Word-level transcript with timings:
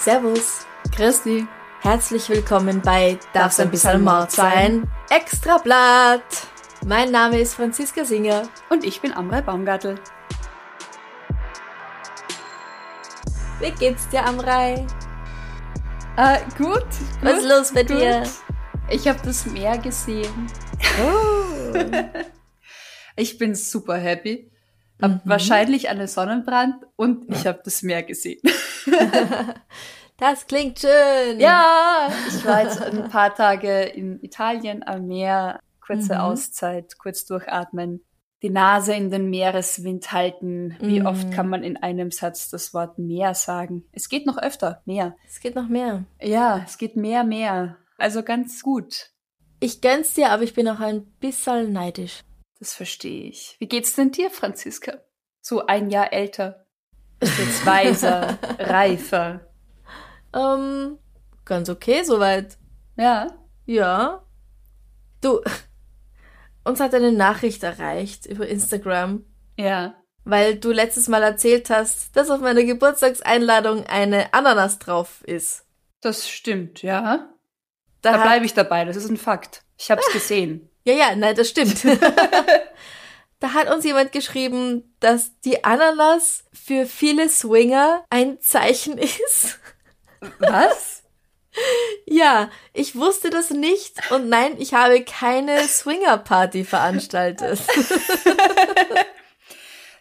Servus, 0.00 0.66
Christi. 0.90 1.46
herzlich 1.80 2.28
willkommen 2.28 2.82
bei 2.82 3.20
Darf's 3.32 3.60
ein 3.60 3.70
bisschen 3.70 4.02
Mord 4.02 4.32
sein? 4.32 4.90
Extrablatt. 5.10 6.24
Mein 6.84 7.12
Name 7.12 7.38
ist 7.38 7.54
Franziska 7.54 8.04
Singer. 8.04 8.48
Und 8.68 8.82
ich 8.82 9.00
bin 9.00 9.12
Amrei 9.12 9.40
Baumgartel. 9.40 10.00
Wie 13.60 13.70
geht's 13.70 14.08
dir, 14.08 14.26
Amrei? 14.26 14.84
Äh, 16.16 16.38
gut. 16.56 16.84
Was 17.22 17.34
ist 17.34 17.40
gut, 17.42 17.48
los 17.48 17.72
bei 17.72 17.84
gut. 17.84 17.90
dir? 17.90 18.24
Ich 18.88 19.06
habe 19.06 19.20
das 19.22 19.46
Meer 19.46 19.78
gesehen. 19.78 20.48
Oh. 21.00 21.74
Ich 23.16 23.38
bin 23.38 23.54
super 23.54 23.96
happy. 23.96 24.50
Hab 25.00 25.10
Mhm. 25.10 25.20
wahrscheinlich 25.24 25.88
einen 25.88 26.06
Sonnenbrand 26.08 26.84
und 26.96 27.30
ich 27.30 27.46
habe 27.46 27.60
das 27.64 27.82
Meer 27.82 28.02
gesehen. 28.02 28.40
Das 30.20 30.48
klingt 30.48 30.80
schön. 30.80 31.38
ja, 31.38 32.08
ich 32.26 32.44
war 32.44 32.64
jetzt 32.64 32.82
ein 32.82 33.08
paar 33.08 33.32
Tage 33.36 33.82
in 33.82 34.20
Italien 34.20 34.82
am 34.84 35.06
Meer. 35.06 35.60
Kurze 35.80 36.14
Mhm. 36.14 36.20
Auszeit, 36.20 36.98
kurz 36.98 37.24
durchatmen. 37.24 38.04
Die 38.42 38.50
Nase 38.50 38.94
in 38.94 39.12
den 39.12 39.30
Meereswind 39.30 40.10
halten. 40.10 40.76
Wie 40.80 40.98
Mhm. 40.98 41.06
oft 41.06 41.30
kann 41.30 41.48
man 41.48 41.62
in 41.62 41.76
einem 41.76 42.10
Satz 42.10 42.50
das 42.50 42.74
Wort 42.74 42.98
Meer 42.98 43.34
sagen? 43.34 43.84
Es 43.92 44.08
geht 44.08 44.26
noch 44.26 44.38
öfter, 44.38 44.82
Meer. 44.86 45.14
Es 45.28 45.38
geht 45.38 45.54
noch 45.54 45.68
mehr. 45.68 46.02
Ja, 46.20 46.62
es 46.66 46.78
geht 46.78 46.96
mehr, 46.96 47.22
mehr. 47.22 47.76
Also 47.96 48.24
ganz 48.24 48.60
gut. 48.64 49.10
Ich 49.60 49.80
gönn's 49.80 50.14
dir, 50.14 50.30
aber 50.30 50.42
ich 50.44 50.54
bin 50.54 50.68
auch 50.68 50.80
ein 50.80 51.04
bisschen 51.20 51.72
neidisch. 51.72 52.20
Das 52.60 52.74
verstehe 52.74 53.28
ich. 53.28 53.56
Wie 53.58 53.68
geht's 53.68 53.94
denn 53.94 54.10
dir, 54.12 54.30
Franziska? 54.30 54.98
So 55.40 55.66
ein 55.66 55.90
Jahr 55.90 56.12
älter. 56.12 56.66
Bist 57.20 57.38
jetzt 57.38 57.66
weiser, 57.66 58.38
reifer. 58.58 59.40
Ähm, 60.34 60.98
ganz 61.44 61.68
okay 61.68 62.02
soweit. 62.04 62.56
Ja. 62.96 63.26
Ja. 63.66 64.24
Du, 65.20 65.40
uns 66.64 66.80
hat 66.80 66.94
eine 66.94 67.12
Nachricht 67.12 67.62
erreicht 67.64 68.26
über 68.26 68.46
Instagram, 68.46 69.24
Ja. 69.56 69.94
weil 70.24 70.56
du 70.56 70.70
letztes 70.70 71.08
Mal 71.08 71.22
erzählt 71.22 71.70
hast, 71.70 72.14
dass 72.16 72.30
auf 72.30 72.40
meiner 72.40 72.62
Geburtstagseinladung 72.62 73.86
eine 73.86 74.32
Ananas 74.34 74.78
drauf 74.78 75.22
ist. 75.24 75.64
Das 76.00 76.28
stimmt, 76.28 76.82
ja. 76.82 77.28
Da 78.02 78.12
Da 78.12 78.22
bleibe 78.22 78.46
ich 78.46 78.54
dabei. 78.54 78.84
Das 78.84 78.96
ist 78.96 79.08
ein 79.08 79.16
Fakt. 79.16 79.62
Ich 79.76 79.90
hab's 79.90 80.10
gesehen. 80.12 80.68
Ja, 80.84 80.94
ja, 80.94 81.16
nein, 81.16 81.36
das 81.36 81.50
stimmt. 81.50 81.84
da 83.40 83.52
hat 83.52 83.70
uns 83.70 83.84
jemand 83.84 84.10
geschrieben, 84.10 84.96
dass 85.00 85.38
die 85.40 85.62
Ananas 85.62 86.44
für 86.54 86.86
viele 86.86 87.28
Swinger 87.28 88.04
ein 88.08 88.40
Zeichen 88.40 88.96
ist. 88.96 89.58
Was? 90.38 91.02
Ja, 92.06 92.48
ich 92.72 92.96
wusste 92.96 93.28
das 93.28 93.50
nicht 93.50 94.10
und 94.10 94.30
nein, 94.30 94.54
ich 94.58 94.72
habe 94.72 95.02
keine 95.04 95.58
Swinger-Party 95.68 96.64
veranstaltet. 96.64 97.60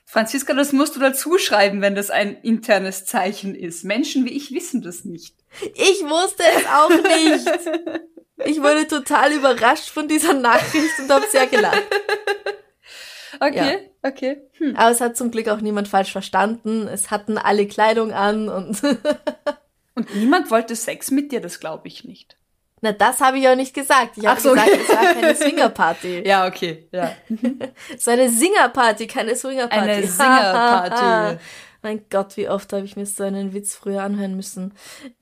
Franziska, 0.10 0.54
das 0.54 0.72
musst 0.72 0.96
du 0.96 1.00
dazu 1.00 1.38
schreiben, 1.38 1.82
wenn 1.82 1.94
das 1.94 2.10
ein 2.10 2.38
internes 2.42 3.06
Zeichen 3.06 3.54
ist. 3.54 3.84
Menschen 3.84 4.26
wie 4.26 4.32
ich 4.32 4.52
wissen 4.52 4.82
das 4.82 5.04
nicht. 5.04 5.36
Ich 5.76 6.02
wusste 6.04 6.44
es 6.56 6.66
auch 6.66 6.90
nicht. 6.90 7.46
Ich 8.46 8.62
wurde 8.62 8.88
total 8.88 9.34
überrascht 9.34 9.90
von 9.90 10.08
dieser 10.08 10.34
Nachricht 10.34 11.00
und 11.00 11.12
habe 11.12 11.26
sehr 11.30 11.48
gelacht. 11.48 11.84
Okay, 13.40 13.92
okay. 14.02 14.42
Hm. 14.54 14.76
Aber 14.76 14.90
es 14.90 15.00
hat 15.00 15.16
zum 15.16 15.30
Glück 15.30 15.50
auch 15.50 15.62
niemand 15.62 15.88
falsch 15.88 16.12
verstanden. 16.12 16.88
Es 16.88 17.12
hatten 17.12 17.38
alle 17.38 17.68
Kleidung 17.68 18.12
an 18.12 18.50
und 18.50 18.82
Und 19.98 20.16
niemand 20.16 20.52
wollte 20.52 20.76
Sex 20.76 21.10
mit 21.10 21.32
dir, 21.32 21.42
das 21.42 21.60
glaube 21.60 21.88
ich 21.88 22.04
nicht. 22.04 22.38
Na, 22.82 22.92
das 22.92 23.20
habe 23.22 23.40
ich 23.40 23.48
auch 23.48 23.56
nicht 23.56 23.74
gesagt. 23.74 24.18
Ich 24.18 24.26
habe 24.28 24.40
so. 24.40 24.52
gesagt, 24.54 24.70
es 24.72 24.90
war 24.90 25.14
keine 25.14 25.36
Swingerparty. 25.36 26.28
Ja, 26.28 26.48
okay. 26.48 26.88
Ja. 26.92 27.12
Es 27.96 28.06
war 28.06 28.14
eine 28.14 28.30
Singerparty, 28.30 29.08
keine 29.08 29.36
Swingerparty. 29.36 29.90
Eine 29.92 30.08
Singerparty. 30.08 31.38
mein 31.82 32.06
Gott, 32.10 32.38
wie 32.38 32.50
oft 32.50 32.72
habe 32.74 32.86
ich 32.86 32.96
mir 32.96 33.06
so 33.06 33.24
einen 33.24 33.54
Witz 33.54 33.76
früher 33.76 34.04
anhören 34.04 34.36
müssen. 34.36 34.74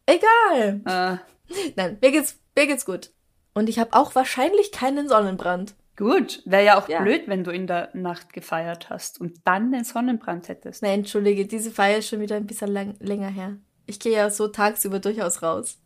Egal. 0.05 0.81
Äh, 0.85 1.53
Nein, 1.75 1.97
mir 2.01 2.11
geht's, 2.11 2.39
mir 2.55 2.67
geht's 2.67 2.85
gut. 2.85 3.11
Und 3.53 3.69
ich 3.69 3.79
habe 3.79 3.93
auch 3.93 4.15
wahrscheinlich 4.15 4.71
keinen 4.71 5.07
Sonnenbrand. 5.07 5.75
gut. 5.95 6.41
Wäre 6.45 6.65
ja 6.65 6.77
auch 6.77 6.89
Ja. 6.89 7.01
blöd, 7.01 7.23
wenn 7.27 7.43
du 7.45 7.51
in 7.51 7.67
der 7.67 7.89
Nacht 7.93 8.33
gefeiert 8.33 8.89
hast 8.89 9.21
und 9.21 9.37
dann 9.45 9.71
den 9.71 9.85
Sonnenbrand 9.85 10.49
hättest. 10.49 10.81
Nein, 10.83 10.99
entschuldige, 10.99 11.45
diese 11.45 11.71
Feier 11.71 11.99
ist 11.99 12.09
schon 12.09 12.19
wieder 12.19 12.35
ein 12.35 12.47
bisschen 12.47 12.67
lang, 12.73 12.95
länger 12.99 13.29
her. 13.29 13.55
Ich 13.85 13.99
gehe 13.99 14.11
ja 14.17 14.29
so 14.29 14.47
tagsüber 14.49 14.99
durchaus 14.99 15.41
raus. 15.41 15.77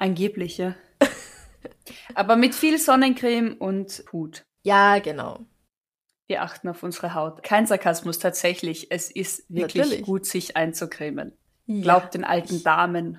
Angeblich, 0.00 0.56
ja. 0.56 0.74
Aber 2.14 2.36
mit 2.36 2.54
viel 2.54 2.78
Sonnencreme 2.78 3.54
und 3.58 4.02
Hut. 4.12 4.46
Ja, 4.62 4.98
genau. 4.98 5.40
Wir 6.26 6.42
achten 6.42 6.68
auf 6.68 6.82
unsere 6.82 7.14
Haut. 7.14 7.42
Kein 7.42 7.66
Sarkasmus 7.66 8.18
tatsächlich. 8.18 8.90
Es 8.90 9.10
ist 9.10 9.44
wirklich 9.50 9.84
Natürlich. 9.84 10.02
gut, 10.06 10.24
sich 10.24 10.56
einzucremen. 10.56 11.36
Ja. 11.66 11.82
Glaubt 11.82 12.14
den 12.14 12.24
alten 12.24 12.62
Damen. 12.62 13.18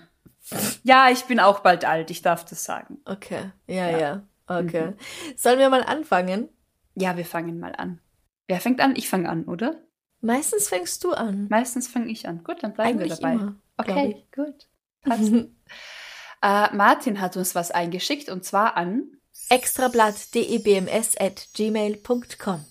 Ja, 0.83 1.09
ich 1.11 1.25
bin 1.25 1.39
auch 1.39 1.59
bald 1.59 1.85
alt, 1.85 2.09
ich 2.09 2.23
darf 2.23 2.45
das 2.45 2.63
sagen. 2.63 2.97
Okay, 3.05 3.51
ja, 3.67 3.89
ja. 3.91 3.99
Ja. 3.99 4.27
Okay. 4.47 4.93
Sollen 5.35 5.59
wir 5.59 5.69
mal 5.69 5.83
anfangen? 5.83 6.49
Ja, 6.95 7.15
wir 7.15 7.25
fangen 7.25 7.59
mal 7.59 7.75
an. 7.75 8.01
Wer 8.47 8.59
fängt 8.59 8.81
an? 8.81 8.95
Ich 8.95 9.07
fange 9.07 9.29
an, 9.29 9.45
oder? 9.45 9.75
Meistens 10.19 10.67
fängst 10.67 11.03
du 11.03 11.11
an. 11.11 11.47
Meistens 11.47 11.87
fange 11.87 12.11
ich 12.11 12.27
an. 12.27 12.43
Gut, 12.43 12.63
dann 12.63 12.73
bleiben 12.73 12.97
wir 12.97 13.05
Eigentlich 13.05 13.19
dabei. 13.19 13.33
immer, 13.33 13.55
okay, 13.77 14.25
gut. 14.33 14.67
Passt. 15.03 15.31
äh, 16.41 16.73
Martin 16.75 17.21
hat 17.21 17.37
uns 17.37 17.55
was 17.55 17.71
eingeschickt 17.71 18.29
und 18.29 18.43
zwar 18.43 18.77
an. 18.77 19.03
Extrablatt.debms 19.49 21.17
at 21.17 21.47
gmail.com. 21.53 22.65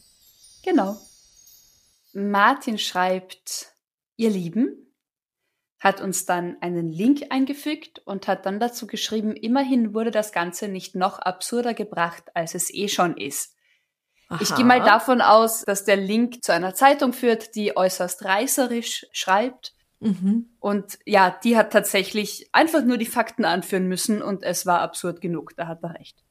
Genau. 0.62 0.96
Martin 2.12 2.78
schreibt, 2.78 3.72
ihr 4.16 4.30
Lieben, 4.30 4.80
hat 5.78 6.00
uns 6.00 6.26
dann 6.26 6.58
einen 6.60 6.92
Link 6.92 7.26
eingefügt 7.30 8.00
und 8.04 8.28
hat 8.28 8.44
dann 8.44 8.60
dazu 8.60 8.86
geschrieben, 8.86 9.34
immerhin 9.34 9.94
wurde 9.94 10.10
das 10.10 10.32
Ganze 10.32 10.68
nicht 10.68 10.94
noch 10.94 11.18
absurder 11.18 11.72
gebracht, 11.72 12.24
als 12.34 12.54
es 12.54 12.72
eh 12.72 12.88
schon 12.88 13.16
ist. 13.16 13.54
Ich 14.38 14.54
gehe 14.54 14.64
mal 14.64 14.80
davon 14.80 15.20
aus, 15.22 15.62
dass 15.62 15.84
der 15.84 15.96
Link 15.96 16.44
zu 16.44 16.52
einer 16.52 16.74
Zeitung 16.74 17.12
führt, 17.12 17.56
die 17.56 17.76
äußerst 17.76 18.24
reißerisch 18.24 19.06
schreibt. 19.10 19.74
Mhm. 20.00 20.48
Und 20.58 20.98
ja, 21.04 21.36
die 21.44 21.56
hat 21.56 21.72
tatsächlich 21.72 22.48
einfach 22.52 22.82
nur 22.84 22.96
die 22.98 23.06
Fakten 23.06 23.44
anführen 23.44 23.86
müssen 23.86 24.22
und 24.22 24.42
es 24.42 24.66
war 24.66 24.80
absurd 24.80 25.20
genug. 25.20 25.54
Da 25.56 25.66
hat 25.66 25.82
er 25.82 25.94
recht. 25.94 26.24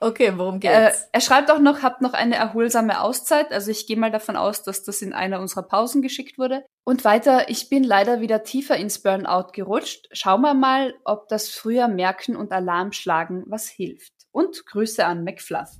Okay, 0.00 0.34
worum 0.36 0.56
Äh, 0.56 0.58
geht's? 0.60 1.08
er 1.10 1.20
schreibt 1.20 1.50
auch 1.50 1.58
noch, 1.58 1.82
habt 1.82 2.02
noch 2.02 2.12
eine 2.12 2.36
erholsame 2.36 3.00
Auszeit. 3.00 3.50
Also 3.50 3.72
ich 3.72 3.86
gehe 3.88 3.96
mal 3.96 4.12
davon 4.12 4.36
aus, 4.36 4.62
dass 4.62 4.84
das 4.84 5.02
in 5.02 5.12
einer 5.12 5.40
unserer 5.40 5.64
Pausen 5.64 6.02
geschickt 6.02 6.38
wurde. 6.38 6.64
Und 6.84 7.04
weiter, 7.04 7.48
ich 7.48 7.68
bin 7.68 7.82
leider 7.82 8.20
wieder 8.20 8.44
tiefer 8.44 8.76
ins 8.76 9.00
Burnout 9.02 9.48
gerutscht. 9.52 10.08
Schauen 10.12 10.42
wir 10.42 10.54
mal, 10.54 10.94
ob 11.04 11.26
das 11.28 11.48
früher 11.48 11.88
merken 11.88 12.36
und 12.36 12.52
Alarm 12.52 12.92
schlagen 12.92 13.42
was 13.46 13.66
hilft. 13.68 14.12
Und 14.30 14.66
Grüße 14.66 15.04
an 15.04 15.24
McFluff. 15.24 15.70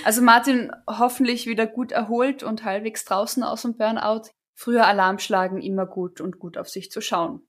also 0.05 0.23
Martin, 0.23 0.73
hoffentlich 0.89 1.47
wieder 1.47 1.67
gut 1.67 1.93
erholt 1.93 2.43
und 2.43 2.65
halbwegs 2.65 3.05
draußen 3.05 3.43
aus 3.43 3.63
dem 3.63 3.77
Burnout. 3.77 4.31
Früher 4.55 4.87
Alarm 4.87 5.19
schlagen 5.19 5.61
immer 5.61 5.87
gut 5.87 6.21
und 6.21 6.39
gut 6.39 6.57
auf 6.57 6.69
sich 6.69 6.91
zu 6.91 7.01
schauen. 7.01 7.47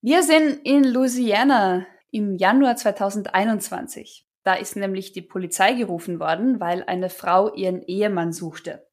Wir 0.00 0.22
sind 0.22 0.60
in 0.64 0.84
Louisiana 0.84 1.86
im 2.10 2.36
Januar 2.36 2.76
2021. 2.76 4.26
Da 4.44 4.54
ist 4.54 4.76
nämlich 4.76 5.12
die 5.12 5.22
Polizei 5.22 5.74
gerufen 5.74 6.20
worden, 6.20 6.60
weil 6.60 6.84
eine 6.84 7.10
Frau 7.10 7.52
ihren 7.54 7.82
Ehemann 7.82 8.32
suchte. 8.32 8.86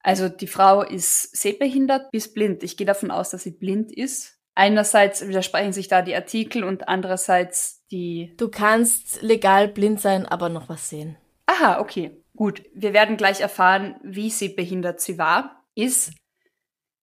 Also 0.00 0.28
die 0.28 0.46
Frau 0.46 0.82
ist 0.82 1.36
sehbehindert 1.36 2.10
bis 2.10 2.32
blind. 2.32 2.62
Ich 2.62 2.76
gehe 2.76 2.86
davon 2.86 3.10
aus, 3.10 3.30
dass 3.30 3.42
sie 3.42 3.50
blind 3.50 3.92
ist. 3.92 4.38
Einerseits 4.54 5.26
widersprechen 5.26 5.72
sich 5.72 5.88
da 5.88 6.02
die 6.02 6.14
Artikel 6.14 6.64
und 6.64 6.88
andererseits 6.88 7.84
die... 7.90 8.34
Du 8.36 8.48
kannst 8.48 9.22
legal 9.22 9.68
blind 9.68 10.00
sein, 10.00 10.26
aber 10.26 10.48
noch 10.48 10.68
was 10.68 10.88
sehen. 10.88 11.16
Ah, 11.46 11.52
Aha, 11.52 11.80
okay. 11.80 12.22
Gut, 12.36 12.62
wir 12.72 12.92
werden 12.92 13.16
gleich 13.16 13.40
erfahren, 13.40 13.96
wie 14.02 14.30
sie 14.30 14.50
behindert 14.50 15.00
sie 15.00 15.18
war, 15.18 15.64
ist, 15.74 16.12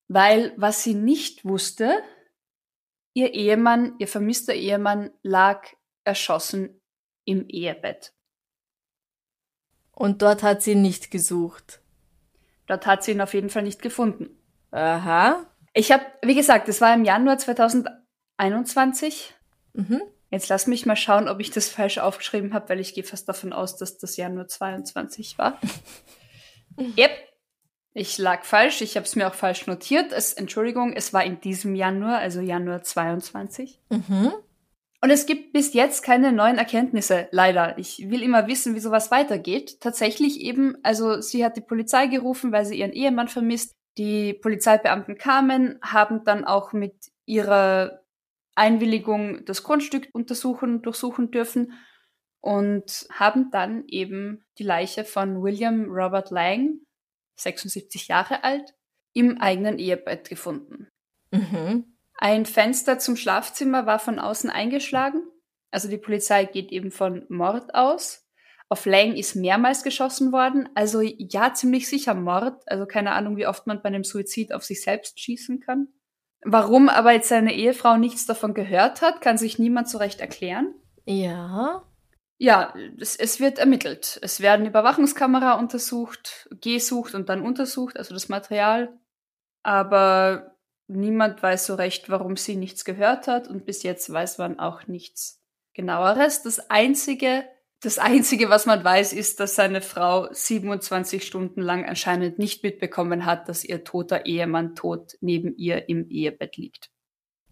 weil 0.07 0.54
was 0.57 0.84
sie 0.84 0.94
nicht 0.94 1.46
wusste, 1.46 2.02
ihr 3.13 3.34
Ehemann, 3.34 3.96
ihr 4.00 4.07
vermisster 4.07 4.54
Ehemann 4.54 5.12
lag 5.24 5.68
erschossen 6.04 6.81
im 7.25 7.48
Ehebett. 7.48 8.13
Und 9.92 10.22
dort 10.22 10.44
hat 10.44 10.62
sie 10.62 10.75
nicht 10.75 11.10
gesucht. 11.10 11.81
Dort 12.68 12.86
hat 12.86 13.04
sie 13.04 13.12
ihn 13.12 13.22
auf 13.22 13.34
jeden 13.34 13.50
Fall 13.50 13.63
nicht 13.63 13.81
gefunden. 13.81 14.38
Aha. 14.72 15.46
Ich 15.74 15.92
habe, 15.92 16.06
wie 16.22 16.36
gesagt, 16.36 16.68
es 16.69 16.81
war 16.81 16.94
im 16.94 17.06
Januar 17.06 17.38
2021. 17.38 19.34
Mhm. 19.74 20.02
Jetzt 20.31 20.50
lass 20.50 20.68
mich 20.68 20.86
mal 20.86 20.96
schauen, 20.98 21.30
ob 21.30 21.40
ich 21.40 21.52
das 21.52 21.69
falsch 21.69 21.98
aufgeschrieben 21.98 22.54
habe, 22.54 22.68
weil 22.69 22.80
ich 22.81 22.94
gehe 22.94 23.04
fast 23.04 23.30
davon 23.30 23.54
aus, 23.54 23.78
dass 23.78 23.98
das 23.98 24.18
Januar 24.18 24.48
22 24.48 25.38
war. 25.38 25.62
yep. 26.98 27.12
Ich 27.97 28.18
lag 28.18 28.44
falsch, 28.44 28.81
ich 28.81 28.97
habe 28.97 29.06
es 29.06 29.15
mir 29.15 29.25
auch 29.25 29.33
falsch 29.33 29.68
notiert. 29.68 30.12
Es, 30.12 30.33
Entschuldigung, 30.33 30.92
es 30.92 31.13
war 31.13 31.24
in 31.24 31.39
diesem 31.39 31.75
Januar, 31.75 32.18
also 32.18 32.42
Januar 32.42 32.83
22. 32.83 33.80
Mhm. 33.89 34.33
Und 35.01 35.09
es 35.12 35.25
gibt 35.25 35.53
bis 35.53 35.74
jetzt 35.74 36.03
keine 36.03 36.33
neuen 36.33 36.57
Erkenntnisse, 36.57 37.30
leider. 37.31 37.77
Ich 37.77 38.09
will 38.09 38.21
immer 38.21 38.47
wissen, 38.47 38.75
wie 38.75 38.81
sowas 38.81 39.12
weitergeht. 39.12 39.80
Tatsächlich 39.80 40.42
eben, 40.42 40.75
also 40.83 41.21
sie 41.21 41.45
hat 41.45 41.56
die 41.56 41.62
Polizei 41.62 42.07
gerufen, 42.07 42.51
weil 42.51 42.65
sie 42.65 42.80
ihren 42.80 42.92
Ehemann 42.92 43.30
vermisst. 43.30 43.71
Die 43.97 44.33
Polizeibeamten 44.33 45.18
kamen, 45.18 45.80
haben 45.81 46.25
dann 46.25 46.44
auch 46.44 46.74
mit 46.74 46.95
ihrer 47.25 48.01
Einwilligung 48.56 49.45
das 49.45 49.63
Grundstück 49.63 50.09
untersuchen, 50.12 50.81
durchsuchen 50.81 51.31
dürfen 51.31 51.71
und 52.42 53.07
haben 53.09 53.51
dann 53.51 53.86
eben 53.88 54.44
die 54.57 54.63
Leiche 54.63 55.06
von 55.06 55.42
William 55.42 55.86
Robert 55.89 56.30
Lang, 56.30 56.80
76 57.35 58.07
Jahre 58.07 58.43
alt, 58.43 58.73
im 59.13 59.39
eigenen 59.39 59.79
Ehebett 59.79 60.29
gefunden. 60.29 60.87
Mhm. 61.31 61.95
Ein 62.17 62.45
Fenster 62.45 62.99
zum 62.99 63.15
Schlafzimmer 63.15 63.85
war 63.85 63.99
von 63.99 64.19
außen 64.19 64.49
eingeschlagen. 64.49 65.23
Also 65.71 65.89
die 65.89 65.97
Polizei 65.97 66.45
geht 66.45 66.71
eben 66.71 66.91
von 66.91 67.25
Mord 67.29 67.75
aus. 67.75 68.25
Auf 68.69 68.85
Lang 68.85 69.15
ist 69.15 69.35
mehrmals 69.35 69.83
geschossen 69.83 70.31
worden. 70.31 70.69
Also 70.73 71.01
ja, 71.01 71.53
ziemlich 71.53 71.87
sicher 71.87 72.13
Mord. 72.13 72.63
Also 72.67 72.85
keine 72.85 73.11
Ahnung, 73.11 73.37
wie 73.37 73.47
oft 73.47 73.67
man 73.67 73.81
bei 73.81 73.89
einem 73.89 74.03
Suizid 74.03 74.53
auf 74.53 74.63
sich 74.63 74.81
selbst 74.81 75.19
schießen 75.19 75.59
kann. 75.59 75.89
Warum 76.41 76.89
aber 76.89 77.11
jetzt 77.11 77.29
seine 77.29 77.53
Ehefrau 77.53 77.97
nichts 77.97 78.25
davon 78.25 78.53
gehört 78.53 79.01
hat, 79.01 79.21
kann 79.21 79.37
sich 79.37 79.59
niemand 79.59 79.89
so 79.89 79.97
recht 79.97 80.21
erklären. 80.21 80.73
Ja. 81.05 81.83
Ja, 82.37 82.73
es, 82.99 83.15
es 83.15 83.39
wird 83.39 83.59
ermittelt. 83.59 84.19
Es 84.21 84.41
werden 84.41 84.65
Überwachungskamera 84.65 85.53
untersucht, 85.53 86.49
gesucht 86.61 87.15
und 87.15 87.29
dann 87.29 87.41
untersucht, 87.41 87.97
also 87.97 88.13
das 88.13 88.27
Material. 88.27 88.93
Aber 89.63 90.55
niemand 90.87 91.41
weiß 91.41 91.65
so 91.65 91.75
recht, 91.75 92.09
warum 92.09 92.35
sie 92.35 92.55
nichts 92.55 92.85
gehört 92.85 93.27
hat 93.27 93.47
und 93.47 93.65
bis 93.65 93.83
jetzt 93.83 94.11
weiß 94.11 94.37
man 94.37 94.59
auch 94.59 94.87
nichts 94.87 95.41
genaueres. 95.73 96.43
Das 96.43 96.69
einzige, 96.69 97.45
das 97.81 97.99
einzige, 97.99 98.49
was 98.49 98.65
man 98.65 98.83
weiß, 98.83 99.13
ist, 99.13 99.39
dass 99.39 99.55
seine 99.55 99.81
Frau 99.81 100.27
27 100.31 101.25
Stunden 101.25 101.61
lang 101.61 101.85
anscheinend 101.85 102.37
nicht 102.37 102.63
mitbekommen 102.63 103.25
hat, 103.25 103.47
dass 103.47 103.63
ihr 103.63 103.83
toter 103.83 104.25
Ehemann 104.25 104.75
tot 104.75 105.17
neben 105.21 105.55
ihr 105.55 105.87
im 105.87 106.09
Ehebett 106.09 106.57
liegt. 106.57 106.89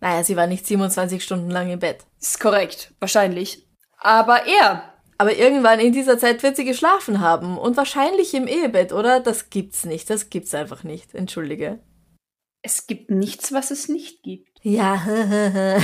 Naja, 0.01 0.24
sie 0.24 0.35
war 0.35 0.47
nicht 0.47 0.68
27 0.68 1.24
Stunden 1.24 1.50
lang 1.50 1.69
im 1.69 1.80
Bett. 1.80 2.06
Ist 2.19 2.41
korrekt, 2.41 2.94
wahrscheinlich. 3.00 3.65
Aber 4.04 4.46
er. 4.46 4.94
Aber 5.18 5.36
irgendwann 5.36 5.80
in 5.80 5.94
dieser 5.94 6.18
Zeit 6.18 6.44
wird 6.44 6.58
sie 6.58 6.66
geschlafen 6.66 7.22
haben 7.22 7.58
und 7.58 7.78
wahrscheinlich 7.78 8.34
im 8.34 8.48
Ehebett, 8.48 8.92
oder? 8.92 9.22
Das 9.22 9.50
gibt's 9.50 9.86
nicht. 9.86 10.10
Das 10.10 10.30
gibt's 10.30 10.54
einfach 10.54 10.84
nicht. 10.84 11.16
Entschuldige. 11.16 11.80
Es 12.62 12.88
gibt 12.88 13.10
nichts, 13.10 13.54
was 13.54 13.72
es 13.72 13.88
nicht 13.88 14.22
gibt. 14.24 14.60
Ja. 14.62 15.02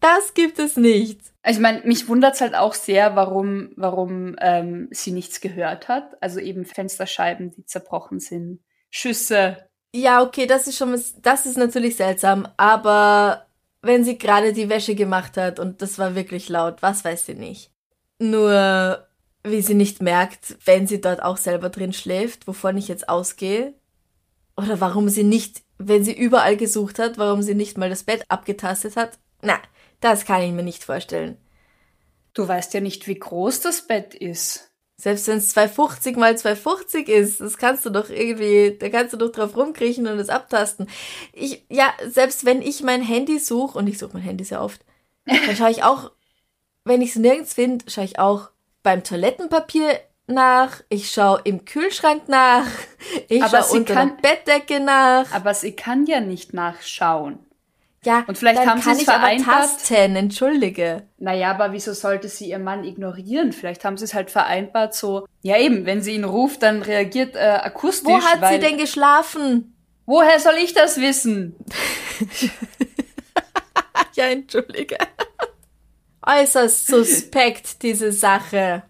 das 0.00 0.34
gibt 0.34 0.58
es 0.58 0.76
nicht. 0.76 1.20
Also 1.42 1.58
ich 1.58 1.62
meine, 1.62 1.82
mich 1.82 2.08
wundert's 2.08 2.40
halt 2.40 2.54
auch 2.54 2.74
sehr, 2.74 3.16
warum, 3.16 3.72
warum 3.76 4.36
ähm, 4.40 4.88
sie 4.90 5.10
nichts 5.10 5.40
gehört 5.40 5.88
hat. 5.88 6.22
Also 6.22 6.40
eben 6.40 6.64
Fensterscheiben, 6.64 7.50
die 7.50 7.66
zerbrochen 7.66 8.20
sind, 8.20 8.60
Schüsse. 8.90 9.68
Ja, 9.94 10.22
okay, 10.22 10.46
das 10.46 10.66
ist 10.66 10.78
schon, 10.78 10.98
das 11.20 11.46
ist 11.46 11.58
natürlich 11.58 11.96
seltsam, 11.96 12.48
aber 12.56 13.46
wenn 13.82 14.04
sie 14.04 14.16
gerade 14.16 14.52
die 14.52 14.68
Wäsche 14.68 14.94
gemacht 14.94 15.36
hat 15.36 15.58
und 15.58 15.82
das 15.82 15.98
war 15.98 16.14
wirklich 16.14 16.48
laut, 16.48 16.82
was 16.82 17.04
weiß 17.04 17.26
sie 17.26 17.34
nicht. 17.34 17.70
Nur, 18.18 19.06
wie 19.42 19.60
sie 19.60 19.74
nicht 19.74 20.00
merkt, 20.00 20.56
wenn 20.64 20.86
sie 20.86 21.00
dort 21.00 21.22
auch 21.22 21.36
selber 21.36 21.68
drin 21.68 21.92
schläft, 21.92 22.46
wovon 22.46 22.76
ich 22.76 22.88
jetzt 22.88 23.08
ausgehe. 23.08 23.74
Oder 24.56 24.80
warum 24.80 25.08
sie 25.08 25.24
nicht, 25.24 25.62
wenn 25.78 26.04
sie 26.04 26.12
überall 26.12 26.56
gesucht 26.56 26.98
hat, 26.98 27.18
warum 27.18 27.42
sie 27.42 27.54
nicht 27.54 27.76
mal 27.76 27.90
das 27.90 28.04
Bett 28.04 28.24
abgetastet 28.28 28.96
hat. 28.96 29.18
Na, 29.40 29.60
das 30.00 30.24
kann 30.24 30.42
ich 30.42 30.52
mir 30.52 30.62
nicht 30.62 30.84
vorstellen. 30.84 31.36
Du 32.34 32.46
weißt 32.46 32.72
ja 32.74 32.80
nicht, 32.80 33.08
wie 33.08 33.18
groß 33.18 33.60
das 33.60 33.86
Bett 33.86 34.14
ist. 34.14 34.71
Selbst 35.02 35.26
wenn 35.26 35.38
es 35.38 35.48
250 35.48 36.16
mal 36.16 36.38
250 36.38 37.08
ist, 37.08 37.40
das 37.40 37.58
kannst 37.58 37.84
du 37.84 37.90
doch 37.90 38.08
irgendwie, 38.08 38.78
da 38.78 38.88
kannst 38.88 39.12
du 39.12 39.16
doch 39.16 39.32
drauf 39.32 39.56
rumkriechen 39.56 40.06
und 40.06 40.16
es 40.20 40.28
abtasten. 40.28 40.88
Ich, 41.32 41.64
ja, 41.68 41.92
selbst 42.06 42.44
wenn 42.44 42.62
ich 42.62 42.84
mein 42.84 43.02
Handy 43.02 43.40
suche, 43.40 43.76
und 43.76 43.88
ich 43.88 43.98
suche 43.98 44.12
mein 44.12 44.22
Handy 44.22 44.44
sehr 44.44 44.62
oft, 44.62 44.80
dann 45.24 45.56
schaue 45.56 45.72
ich 45.72 45.82
auch, 45.82 46.12
wenn 46.84 47.02
ich 47.02 47.10
es 47.10 47.16
nirgends 47.16 47.52
finde, 47.52 47.84
schaue 47.90 48.04
ich 48.04 48.20
auch 48.20 48.50
beim 48.84 49.02
Toilettenpapier 49.02 49.98
nach, 50.28 50.82
ich 50.88 51.10
schaue 51.10 51.40
im 51.42 51.64
Kühlschrank 51.64 52.28
nach, 52.28 52.66
ich 53.28 53.44
schaue 53.44 53.76
unter 53.76 53.94
kann, 53.94 54.16
der 54.22 54.28
Bettdecke 54.28 54.78
nach. 54.78 55.32
Aber 55.32 55.52
sie 55.54 55.72
kann 55.72 56.06
ja 56.06 56.20
nicht 56.20 56.54
nachschauen. 56.54 57.40
Ja, 58.04 58.24
und 58.26 58.36
vielleicht 58.36 58.58
dann 58.58 58.68
haben 58.68 58.80
kann 58.80 58.96
sie 58.96 59.02
es 59.02 59.08
vereinbart. 59.08 59.62
tasten, 59.62 60.16
entschuldige. 60.16 61.04
Naja, 61.18 61.52
aber 61.52 61.72
wieso 61.72 61.92
sollte 61.92 62.28
sie 62.28 62.48
ihr 62.48 62.58
Mann 62.58 62.82
ignorieren? 62.82 63.52
Vielleicht 63.52 63.84
haben 63.84 63.96
sie 63.96 64.04
es 64.04 64.14
halt 64.14 64.30
vereinbart 64.30 64.94
so, 64.94 65.26
ja 65.42 65.56
eben, 65.56 65.86
wenn 65.86 66.02
sie 66.02 66.14
ihn 66.14 66.24
ruft, 66.24 66.64
dann 66.64 66.82
reagiert 66.82 67.36
äh, 67.36 67.60
akustisch. 67.62 68.12
Wo 68.12 68.20
hat 68.20 68.40
weil, 68.40 68.54
sie 68.54 68.66
denn 68.66 68.76
geschlafen? 68.76 69.76
Woher 70.04 70.40
soll 70.40 70.54
ich 70.54 70.74
das 70.74 71.00
wissen? 71.00 71.54
ja, 74.14 74.26
entschuldige. 74.26 74.98
Äußerst 76.26 76.88
suspekt, 76.88 77.84
diese 77.84 78.10
Sache. 78.10 78.82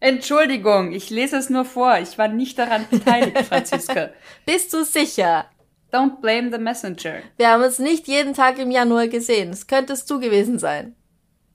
Entschuldigung, 0.00 0.92
ich 0.92 1.10
lese 1.10 1.36
es 1.36 1.50
nur 1.50 1.64
vor. 1.64 1.98
Ich 1.98 2.16
war 2.18 2.28
nicht 2.28 2.58
daran 2.58 2.86
beteiligt, 2.90 3.38
Franziska. 3.46 4.10
Bist 4.46 4.72
du 4.72 4.84
sicher? 4.84 5.46
Don't 5.94 6.20
blame 6.20 6.50
the 6.50 6.58
messenger. 6.58 7.22
Wir 7.36 7.50
haben 7.50 7.62
uns 7.62 7.78
nicht 7.78 8.08
jeden 8.08 8.34
Tag 8.34 8.58
im 8.58 8.72
Januar 8.72 9.06
gesehen. 9.06 9.50
Es 9.50 9.68
könntest 9.68 10.10
du 10.10 10.18
gewesen 10.18 10.58
sein. 10.58 10.96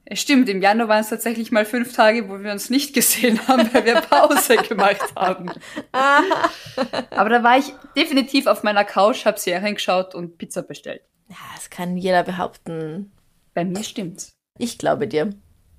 Es 0.06 0.22
stimmt, 0.22 0.48
im 0.48 0.62
Januar 0.62 0.88
waren 0.88 1.02
es 1.02 1.10
tatsächlich 1.10 1.52
mal 1.52 1.66
fünf 1.66 1.94
Tage, 1.94 2.30
wo 2.30 2.40
wir 2.40 2.54
uns 2.54 2.70
nicht 2.70 2.94
gesehen 2.94 3.46
haben, 3.50 3.70
weil 3.74 3.84
wir 3.84 4.00
Pause 4.00 4.56
gemacht 4.70 5.14
haben. 5.14 5.52
Aber 5.92 7.30
da 7.30 7.44
war 7.44 7.58
ich 7.58 7.74
definitiv 7.98 8.48
auf 8.48 8.64
meiner 8.64 8.86
Couch, 8.86 9.26
hab 9.26 9.38
Serien 9.40 9.76
geschaut 9.76 10.16
und 10.16 10.38
Pizza 10.38 10.62
bestellt. 10.62 11.02
Ja, 11.28 11.36
das 11.56 11.70
kann 11.70 11.98
jeder 11.98 12.24
behaupten. 12.24 13.12
Bei 13.54 13.66
mir 13.66 13.84
stimmt's. 13.84 14.32
Ich 14.58 14.78
glaube 14.78 15.10
dir. 15.10 15.32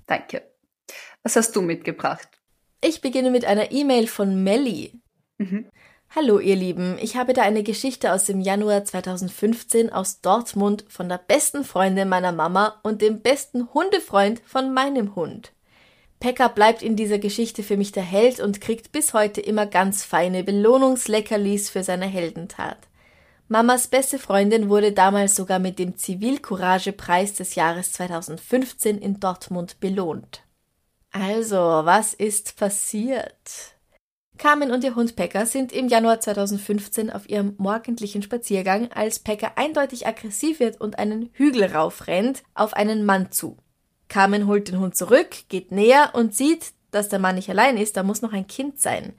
Danke. 0.07 0.43
Was 1.23 1.35
hast 1.35 1.57
du 1.57 1.63
mitgebracht? 1.63 2.29
Ich 2.85 3.01
beginne 3.01 3.31
mit 3.31 3.47
einer 3.47 3.73
E-Mail 3.73 4.07
von 4.07 4.45
Melly. 4.45 5.01
Mhm. 5.39 5.71
Hallo 6.13 6.41
ihr 6.41 6.57
Lieben, 6.57 6.99
ich 7.01 7.15
habe 7.15 7.35
da 7.35 7.43
eine 7.43 7.63
Geschichte 7.63 8.13
aus 8.13 8.25
dem 8.25 8.41
Januar 8.41 8.85
2015 8.85 9.93
aus 9.93 10.21
Dortmund 10.21 10.85
von 10.89 11.09
der 11.09 11.19
besten 11.19 11.63
Freundin 11.63 12.09
meiner 12.09 12.33
Mama 12.33 12.81
und 12.83 13.01
dem 13.01 13.21
besten 13.21 13.73
Hundefreund 13.73 14.43
von 14.45 14.75
meinem 14.75 15.15
Hund. 15.15 15.53
Pekka 16.19 16.49
bleibt 16.49 16.83
in 16.83 16.97
dieser 16.97 17.21
Geschichte 17.21 17.63
für 17.63 17.77
mich 17.77 17.93
der 17.93 18.03
Held 18.03 18.41
und 18.41 18.61
kriegt 18.61 18.91
bis 18.91 19.15
heute 19.15 19.41
immer 19.41 19.67
ganz 19.67 20.03
feine 20.03 20.43
Belohnungsleckerlis 20.43 21.71
für 21.71 21.85
seine 21.85 22.07
Heldentat. 22.07 22.89
Mamas 23.47 23.87
beste 23.87 24.19
Freundin 24.19 24.69
wurde 24.69 24.91
damals 24.91 25.37
sogar 25.37 25.61
mit 25.61 25.79
dem 25.79 25.97
Zivilcourage-Preis 25.97 27.35
des 27.35 27.55
Jahres 27.55 27.93
2015 27.93 28.99
in 28.99 29.21
Dortmund 29.21 29.79
belohnt. 29.79 30.43
Also, 31.13 31.57
was 31.57 32.15
ist 32.15 32.57
passiert? 32.57 33.77
Carmen 34.41 34.71
und 34.71 34.83
ihr 34.85 34.95
Hund 34.95 35.17
Pekka 35.17 35.45
sind 35.45 35.71
im 35.71 35.89
Januar 35.89 36.19
2015 36.19 37.11
auf 37.11 37.29
ihrem 37.29 37.57
morgendlichen 37.59 38.23
Spaziergang, 38.23 38.91
als 38.91 39.19
Pekka 39.19 39.53
eindeutig 39.57 40.07
aggressiv 40.07 40.61
wird 40.61 40.81
und 40.81 40.99
einen 40.99 41.29
Hügel 41.35 41.65
raufrennt, 41.65 42.43
auf 42.55 42.73
einen 42.73 43.05
Mann 43.05 43.31
zu. 43.33 43.59
Carmen 44.09 44.47
holt 44.47 44.69
den 44.69 44.81
Hund 44.81 44.97
zurück, 44.97 45.29
geht 45.51 45.73
näher 45.73 46.13
und 46.15 46.35
sieht, 46.35 46.73
dass 46.91 47.11
der 47.11 47.19
Mann 47.19 47.35
nicht 47.35 47.51
allein 47.51 47.77
ist, 47.77 47.99
da 47.99 48.03
muss 48.03 48.23
noch 48.23 48.33
ein 48.33 48.47
Kind 48.47 48.81
sein. 48.81 49.13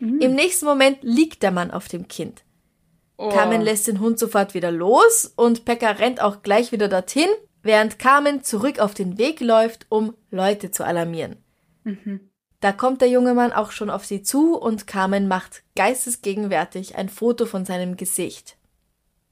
Mhm. 0.00 0.18
Im 0.20 0.34
nächsten 0.34 0.66
Moment 0.66 0.98
liegt 1.02 1.44
der 1.44 1.52
Mann 1.52 1.70
auf 1.70 1.86
dem 1.86 2.08
Kind. 2.08 2.42
Oh. 3.16 3.28
Carmen 3.28 3.62
lässt 3.62 3.86
den 3.86 4.00
Hund 4.00 4.18
sofort 4.18 4.54
wieder 4.54 4.72
los 4.72 5.32
und 5.36 5.64
Pekka 5.64 5.92
rennt 5.92 6.20
auch 6.20 6.42
gleich 6.42 6.72
wieder 6.72 6.88
dorthin, 6.88 7.28
während 7.62 8.00
Carmen 8.00 8.42
zurück 8.42 8.80
auf 8.80 8.92
den 8.92 9.18
Weg 9.18 9.38
läuft, 9.38 9.86
um 9.88 10.14
Leute 10.32 10.72
zu 10.72 10.84
alarmieren. 10.84 11.36
Mhm. 11.84 12.28
Da 12.64 12.72
kommt 12.72 13.02
der 13.02 13.10
junge 13.10 13.34
Mann 13.34 13.52
auch 13.52 13.72
schon 13.72 13.90
auf 13.90 14.06
sie 14.06 14.22
zu 14.22 14.56
und 14.56 14.86
Carmen 14.86 15.28
macht 15.28 15.64
geistesgegenwärtig 15.76 16.96
ein 16.96 17.10
Foto 17.10 17.44
von 17.44 17.66
seinem 17.66 17.98
Gesicht. 17.98 18.56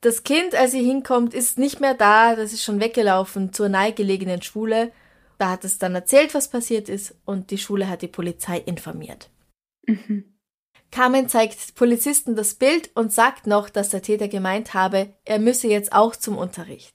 Das 0.03 0.23
Kind, 0.23 0.55
als 0.55 0.73
sie 0.73 0.85
hinkommt, 0.85 1.33
ist 1.33 1.59
nicht 1.59 1.81
mehr 1.81 1.95
da, 1.95 2.37
das 2.37 2.53
ist 2.53 2.63
schon 2.63 2.79
weggelaufen 2.79 3.55
zur 3.55 3.71
nahegelegenen 3.71 4.43
Schule. 4.43 4.93
Da 5.39 5.49
hat 5.49 5.65
es 5.65 5.79
dann 5.79 5.95
erzählt, 5.95 6.35
was 6.35 6.51
passiert 6.51 6.91
ist, 6.91 7.15
und 7.25 7.51
die 7.51 7.57
Schule 7.57 7.89
hat 7.89 8.03
die 8.03 8.07
Polizei 8.07 8.59
informiert. 8.59 9.31
Mhm. 9.87 10.37
Carmen 10.91 11.31
zeigt 11.31 11.75
Polizisten 11.75 12.37
das 12.37 12.53
Bild 12.53 12.91
und 12.95 13.15
sagt 13.15 13.47
noch, 13.47 13.71
dass 13.71 13.89
der 13.89 14.03
Täter 14.03 14.29
gemeint 14.29 14.75
habe, 14.75 15.15
er 15.25 15.39
müsse 15.39 15.69
jetzt 15.69 15.95
auch 15.95 16.17
zum 16.17 16.37
Unterricht. 16.37 16.95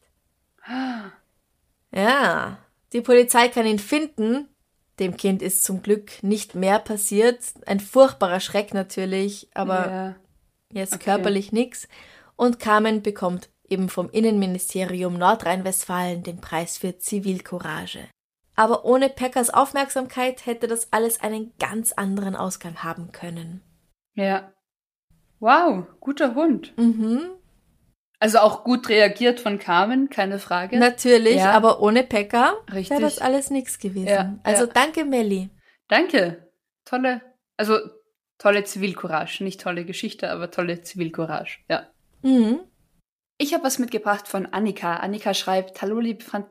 Ja, 1.91 2.59
die 2.93 3.01
Polizei 3.01 3.47
kann 3.47 3.65
ihn 3.65 3.79
finden. 3.79 4.49
Dem 4.99 5.15
Kind 5.17 5.41
ist 5.41 5.63
zum 5.63 5.81
Glück 5.83 6.23
nicht 6.23 6.55
mehr 6.55 6.79
passiert. 6.79 7.39
Ein 7.65 7.79
furchtbarer 7.79 8.39
Schreck 8.39 8.73
natürlich, 8.73 9.47
aber 9.53 9.89
ja. 9.89 10.15
jetzt 10.73 10.93
okay. 10.93 11.03
körperlich 11.05 11.51
nichts 11.51 11.87
und 12.35 12.59
Carmen 12.59 13.01
bekommt 13.01 13.49
eben 13.67 13.89
vom 13.89 14.09
Innenministerium 14.09 15.17
Nordrhein-Westfalen 15.17 16.23
den 16.23 16.39
Preis 16.39 16.77
für 16.77 16.97
Zivilcourage. 16.97 18.07
Aber 18.55 18.85
ohne 18.85 19.09
Packers 19.09 19.49
Aufmerksamkeit 19.49 20.45
hätte 20.45 20.67
das 20.67 20.91
alles 20.91 21.21
einen 21.21 21.53
ganz 21.59 21.91
anderen 21.91 22.35
Ausgang 22.35 22.83
haben 22.83 23.11
können. 23.11 23.61
Ja. 24.15 24.51
Wow, 25.39 25.85
guter 25.99 26.33
Hund. 26.33 26.75
Mhm. 26.77 27.36
Also 28.19 28.39
auch 28.39 28.63
gut 28.63 28.89
reagiert 28.89 29.39
von 29.39 29.59
Carmen, 29.59 30.09
keine 30.09 30.39
Frage. 30.39 30.79
Natürlich, 30.79 31.37
ja. 31.37 31.51
aber 31.51 31.81
ohne 31.81 32.03
Packer 32.03 32.55
wäre 32.67 33.01
das 33.01 33.19
alles 33.19 33.51
nichts 33.51 33.77
gewesen. 33.77 34.07
Ja, 34.07 34.39
also 34.43 34.65
ja. 34.65 34.71
danke, 34.73 35.05
Melli. 35.05 35.49
Danke. 35.87 36.51
Tolle, 36.83 37.21
also 37.57 37.77
tolle 38.39 38.63
Zivilcourage. 38.63 39.43
Nicht 39.43 39.61
tolle 39.61 39.85
Geschichte, 39.85 40.31
aber 40.31 40.49
tolle 40.49 40.81
Zivilcourage. 40.81 41.59
Ja. 41.69 41.87
Mhm. 42.23 42.61
Ich 43.37 43.53
habe 43.53 43.63
was 43.63 43.77
mitgebracht 43.77 44.27
von 44.27 44.47
Annika. 44.47 44.95
Annika 44.95 45.35
schreibt, 45.35 45.81
hallo 45.83 45.99
liebe, 45.99 46.23
Fran 46.23 46.45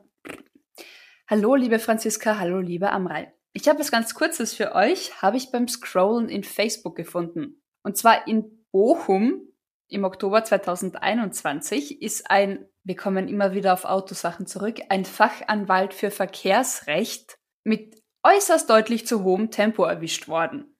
hallo, 1.29 1.55
liebe 1.55 1.79
Franziska, 1.79 2.39
hallo 2.39 2.59
liebe 2.59 2.91
Amrei. 2.91 3.33
Ich 3.51 3.67
habe 3.67 3.79
was 3.79 3.91
ganz 3.91 4.13
Kurzes 4.13 4.53
für 4.53 4.73
euch, 4.73 5.21
habe 5.21 5.35
ich 5.35 5.51
beim 5.51 5.67
Scrollen 5.67 6.29
in 6.29 6.45
Facebook 6.45 6.95
gefunden. 6.95 7.61
Und 7.83 7.97
zwar 7.97 8.27
in 8.27 8.65
Bochum 8.71 9.41
im 9.89 10.03
Oktober 10.03 10.43
2021 10.43 12.01
ist 12.01 12.29
ein, 12.29 12.65
wir 12.83 12.95
kommen 12.95 13.27
immer 13.27 13.53
wieder 13.53 13.73
auf 13.73 13.85
Autosachen 13.85 14.47
zurück, 14.47 14.79
ein 14.89 15.05
Fachanwalt 15.05 15.93
für 15.93 16.11
Verkehrsrecht 16.11 17.37
mit 17.63 18.01
äußerst 18.23 18.69
deutlich 18.69 19.07
zu 19.07 19.23
hohem 19.23 19.51
Tempo 19.51 19.83
erwischt 19.83 20.27
worden. 20.27 20.75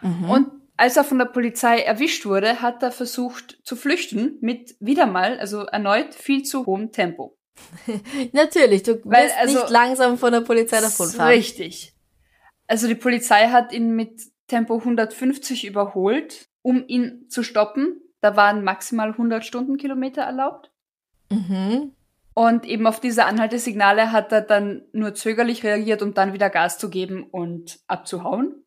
Mhm. 0.00 0.30
Und 0.30 0.48
als 0.76 0.96
er 0.96 1.04
von 1.04 1.18
der 1.18 1.26
Polizei 1.26 1.80
erwischt 1.80 2.24
wurde, 2.24 2.62
hat 2.62 2.82
er 2.82 2.92
versucht 2.92 3.58
zu 3.64 3.76
flüchten 3.76 4.38
mit 4.40 4.74
wieder 4.80 5.06
mal, 5.06 5.38
also 5.38 5.64
erneut 5.66 6.14
viel 6.14 6.42
zu 6.42 6.66
hohem 6.66 6.92
Tempo. 6.92 7.36
Natürlich, 8.32 8.82
du 8.82 9.00
Weil, 9.04 9.26
wirst 9.26 9.38
also, 9.38 9.58
nicht 9.60 9.70
langsam 9.70 10.18
von 10.18 10.32
der 10.32 10.40
Polizei 10.40 10.80
davonfahren. 10.80 11.32
Richtig. 11.32 11.94
Also 12.66 12.88
die 12.88 12.94
Polizei 12.94 13.48
hat 13.48 13.72
ihn 13.72 13.94
mit 13.94 14.22
Tempo 14.48 14.78
150 14.78 15.66
überholt, 15.66 16.48
um 16.62 16.84
ihn 16.86 17.26
zu 17.28 17.42
stoppen. 17.42 18.00
Da 18.22 18.36
waren 18.36 18.64
maximal 18.64 19.10
100 19.10 19.44
Stundenkilometer 19.44 20.22
erlaubt. 20.22 20.70
Mhm. 21.30 21.92
Und 22.34 22.64
eben 22.64 22.86
auf 22.86 23.00
diese 23.00 23.26
Anhaltesignale 23.26 24.12
hat 24.12 24.32
er 24.32 24.40
dann 24.40 24.82
nur 24.92 25.14
zögerlich 25.14 25.64
reagiert, 25.64 26.00
um 26.02 26.14
dann 26.14 26.32
wieder 26.32 26.48
Gas 26.48 26.78
zu 26.78 26.88
geben 26.88 27.24
und 27.24 27.80
abzuhauen. 27.88 28.64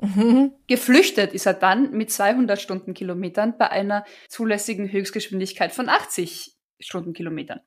Mhm. 0.00 0.52
Geflüchtet 0.66 1.32
ist 1.34 1.46
er 1.46 1.54
dann 1.54 1.90
mit 1.90 2.10
200 2.10 2.60
Stundenkilometern 2.60 3.58
bei 3.58 3.70
einer 3.70 4.04
zulässigen 4.28 4.90
Höchstgeschwindigkeit 4.90 5.72
von 5.72 5.88
80 5.88 6.56
Stundenkilometern. 6.78 7.60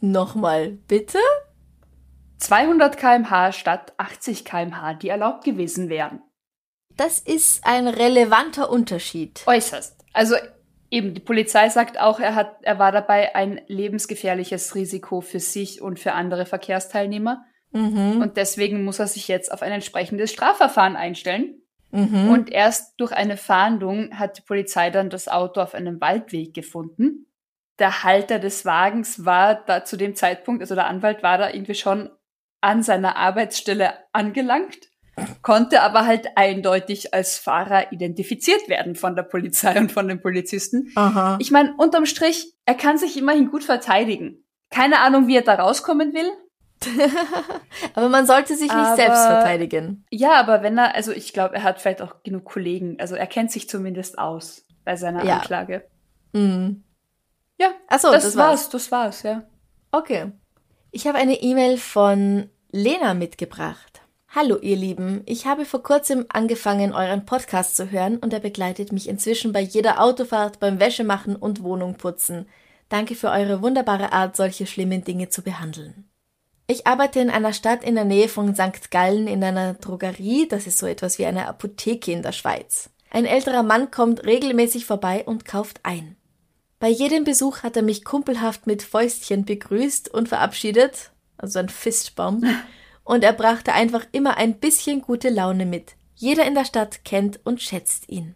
Nochmal, 0.00 0.72
bitte? 0.88 1.18
200 2.38 2.98
kmh 2.98 3.52
statt 3.52 3.94
80 3.96 4.44
kmh, 4.44 4.94
die 4.94 5.08
erlaubt 5.08 5.44
gewesen 5.44 5.88
wären. 5.88 6.20
Das 6.96 7.18
ist 7.18 7.66
ein 7.66 7.88
relevanter 7.88 8.70
Unterschied. 8.70 9.42
Äußerst. 9.46 10.04
Also 10.12 10.36
eben, 10.90 11.14
die 11.14 11.20
Polizei 11.20 11.68
sagt 11.68 12.00
auch, 12.00 12.20
er 12.20 12.34
hat, 12.34 12.56
er 12.62 12.78
war 12.78 12.92
dabei 12.92 13.34
ein 13.34 13.60
lebensgefährliches 13.66 14.74
Risiko 14.74 15.20
für 15.20 15.40
sich 15.40 15.82
und 15.82 15.98
für 15.98 16.12
andere 16.12 16.46
Verkehrsteilnehmer. 16.46 17.44
Mhm. 17.72 18.20
Und 18.22 18.36
deswegen 18.36 18.84
muss 18.84 18.98
er 18.98 19.06
sich 19.06 19.28
jetzt 19.28 19.52
auf 19.52 19.62
ein 19.62 19.72
entsprechendes 19.72 20.32
Strafverfahren 20.32 20.96
einstellen. 20.96 21.62
Mhm. 21.90 22.28
Und 22.30 22.50
erst 22.50 23.00
durch 23.00 23.12
eine 23.12 23.36
Fahndung 23.36 24.18
hat 24.18 24.38
die 24.38 24.42
Polizei 24.42 24.90
dann 24.90 25.10
das 25.10 25.28
Auto 25.28 25.60
auf 25.60 25.74
einem 25.74 26.00
Waldweg 26.00 26.54
gefunden. 26.54 27.26
Der 27.78 28.02
Halter 28.02 28.38
des 28.38 28.64
Wagens 28.64 29.24
war 29.24 29.54
da 29.54 29.84
zu 29.84 29.96
dem 29.96 30.14
Zeitpunkt, 30.14 30.62
also 30.62 30.74
der 30.74 30.86
Anwalt 30.86 31.22
war 31.22 31.38
da 31.38 31.50
irgendwie 31.50 31.74
schon 31.74 32.10
an 32.60 32.82
seiner 32.82 33.16
Arbeitsstelle 33.16 33.94
angelangt, 34.12 34.78
konnte 35.42 35.82
aber 35.82 36.06
halt 36.06 36.36
eindeutig 36.36 37.14
als 37.14 37.38
Fahrer 37.38 37.92
identifiziert 37.92 38.68
werden 38.68 38.94
von 38.94 39.16
der 39.16 39.22
Polizei 39.22 39.78
und 39.78 39.92
von 39.92 40.08
den 40.08 40.20
Polizisten. 40.20 40.92
Aha. 40.94 41.38
Ich 41.40 41.50
meine, 41.50 41.74
unterm 41.76 42.06
Strich, 42.06 42.54
er 42.66 42.74
kann 42.74 42.98
sich 42.98 43.16
immerhin 43.16 43.50
gut 43.50 43.64
verteidigen. 43.64 44.44
Keine 44.70 45.00
Ahnung, 45.00 45.26
wie 45.26 45.36
er 45.36 45.42
da 45.42 45.54
rauskommen 45.54 46.12
will. 46.12 46.30
aber 47.94 48.08
man 48.10 48.26
sollte 48.26 48.54
sich 48.54 48.68
nicht 48.68 48.74
aber, 48.74 48.96
selbst 48.96 49.24
verteidigen. 49.24 50.04
Ja, 50.10 50.34
aber 50.34 50.62
wenn 50.62 50.76
er, 50.76 50.94
also 50.94 51.12
ich 51.12 51.32
glaube, 51.32 51.54
er 51.54 51.62
hat 51.62 51.80
vielleicht 51.80 52.02
auch 52.02 52.22
genug 52.22 52.44
Kollegen. 52.44 52.96
Also 53.00 53.14
er 53.14 53.26
kennt 53.26 53.50
sich 53.50 53.68
zumindest 53.68 54.18
aus 54.18 54.66
bei 54.84 54.96
seiner 54.96 55.24
ja. 55.24 55.38
Anklage. 55.38 55.86
Mhm. 56.32 56.84
Ja, 57.58 57.70
Achso, 57.88 58.12
das, 58.12 58.24
das 58.24 58.36
war's. 58.36 58.48
war's. 58.48 58.68
Das 58.68 58.92
war's, 58.92 59.22
ja. 59.22 59.44
Okay. 59.90 60.32
Ich 60.90 61.06
habe 61.06 61.16
eine 61.16 61.40
E-Mail 61.40 61.78
von 61.78 62.50
Lena 62.70 63.14
mitgebracht. 63.14 63.95
Hallo 64.38 64.58
ihr 64.60 64.76
Lieben, 64.76 65.22
ich 65.24 65.46
habe 65.46 65.64
vor 65.64 65.82
kurzem 65.82 66.26
angefangen, 66.28 66.92
euren 66.92 67.24
Podcast 67.24 67.74
zu 67.74 67.90
hören 67.90 68.18
und 68.18 68.34
er 68.34 68.40
begleitet 68.40 68.92
mich 68.92 69.08
inzwischen 69.08 69.50
bei 69.50 69.60
jeder 69.60 70.02
Autofahrt, 70.02 70.60
beim 70.60 70.78
Wäschemachen 70.78 71.36
und 71.36 71.62
Wohnung 71.62 71.94
putzen. 71.94 72.46
Danke 72.90 73.14
für 73.14 73.30
eure 73.30 73.62
wunderbare 73.62 74.12
Art, 74.12 74.36
solche 74.36 74.66
schlimmen 74.66 75.02
Dinge 75.04 75.30
zu 75.30 75.40
behandeln. 75.40 76.04
Ich 76.66 76.86
arbeite 76.86 77.18
in 77.20 77.30
einer 77.30 77.54
Stadt 77.54 77.82
in 77.82 77.94
der 77.94 78.04
Nähe 78.04 78.28
von 78.28 78.54
St. 78.54 78.90
Gallen 78.90 79.26
in 79.26 79.42
einer 79.42 79.72
Drogerie, 79.72 80.46
das 80.46 80.66
ist 80.66 80.76
so 80.76 80.86
etwas 80.86 81.18
wie 81.18 81.24
eine 81.24 81.48
Apotheke 81.48 82.12
in 82.12 82.20
der 82.20 82.32
Schweiz. 82.32 82.90
Ein 83.08 83.24
älterer 83.24 83.62
Mann 83.62 83.90
kommt 83.90 84.26
regelmäßig 84.26 84.84
vorbei 84.84 85.24
und 85.24 85.46
kauft 85.46 85.80
ein. 85.82 86.14
Bei 86.78 86.88
jedem 86.88 87.24
Besuch 87.24 87.62
hat 87.62 87.74
er 87.74 87.82
mich 87.82 88.04
kumpelhaft 88.04 88.66
mit 88.66 88.82
Fäustchen 88.82 89.46
begrüßt 89.46 90.12
und 90.12 90.28
verabschiedet, 90.28 91.12
also 91.38 91.58
ein 91.58 91.70
Fistbomb, 91.70 92.44
und 93.06 93.22
er 93.22 93.32
brachte 93.32 93.72
einfach 93.72 94.04
immer 94.12 94.36
ein 94.36 94.58
bisschen 94.58 95.00
gute 95.00 95.30
Laune 95.30 95.64
mit. 95.64 95.94
Jeder 96.16 96.44
in 96.44 96.54
der 96.54 96.64
Stadt 96.64 97.04
kennt 97.04 97.40
und 97.44 97.62
schätzt 97.62 98.08
ihn. 98.08 98.34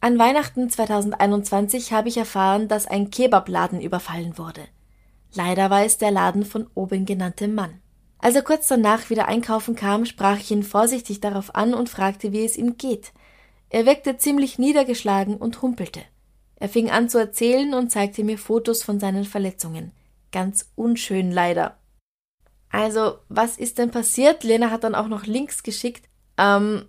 An 0.00 0.18
Weihnachten 0.18 0.70
2021 0.70 1.92
habe 1.92 2.08
ich 2.08 2.16
erfahren, 2.16 2.68
dass 2.68 2.86
ein 2.86 3.10
Kebabladen 3.10 3.80
überfallen 3.80 4.38
wurde. 4.38 4.62
Leider 5.34 5.68
war 5.68 5.84
es 5.84 5.98
der 5.98 6.10
Laden 6.10 6.46
von 6.46 6.68
oben 6.74 7.04
genanntem 7.04 7.54
Mann. 7.54 7.82
Als 8.18 8.34
er 8.34 8.42
kurz 8.42 8.66
danach 8.66 9.10
wieder 9.10 9.28
einkaufen 9.28 9.76
kam, 9.76 10.06
sprach 10.06 10.38
ich 10.38 10.50
ihn 10.50 10.62
vorsichtig 10.62 11.20
darauf 11.20 11.54
an 11.54 11.74
und 11.74 11.90
fragte, 11.90 12.32
wie 12.32 12.44
es 12.44 12.56
ihm 12.56 12.78
geht. 12.78 13.12
Er 13.68 13.84
wirkte 13.84 14.16
ziemlich 14.16 14.58
niedergeschlagen 14.58 15.36
und 15.36 15.60
humpelte. 15.60 16.00
Er 16.56 16.70
fing 16.70 16.90
an 16.90 17.10
zu 17.10 17.18
erzählen 17.18 17.74
und 17.74 17.90
zeigte 17.90 18.24
mir 18.24 18.38
Fotos 18.38 18.82
von 18.82 18.98
seinen 19.00 19.24
Verletzungen. 19.24 19.92
Ganz 20.32 20.70
unschön 20.76 21.30
leider. 21.30 21.77
Also, 22.70 23.18
was 23.28 23.56
ist 23.56 23.78
denn 23.78 23.90
passiert? 23.90 24.44
Lena 24.44 24.70
hat 24.70 24.84
dann 24.84 24.94
auch 24.94 25.08
noch 25.08 25.26
Links 25.26 25.62
geschickt. 25.62 26.08
Ähm, 26.36 26.84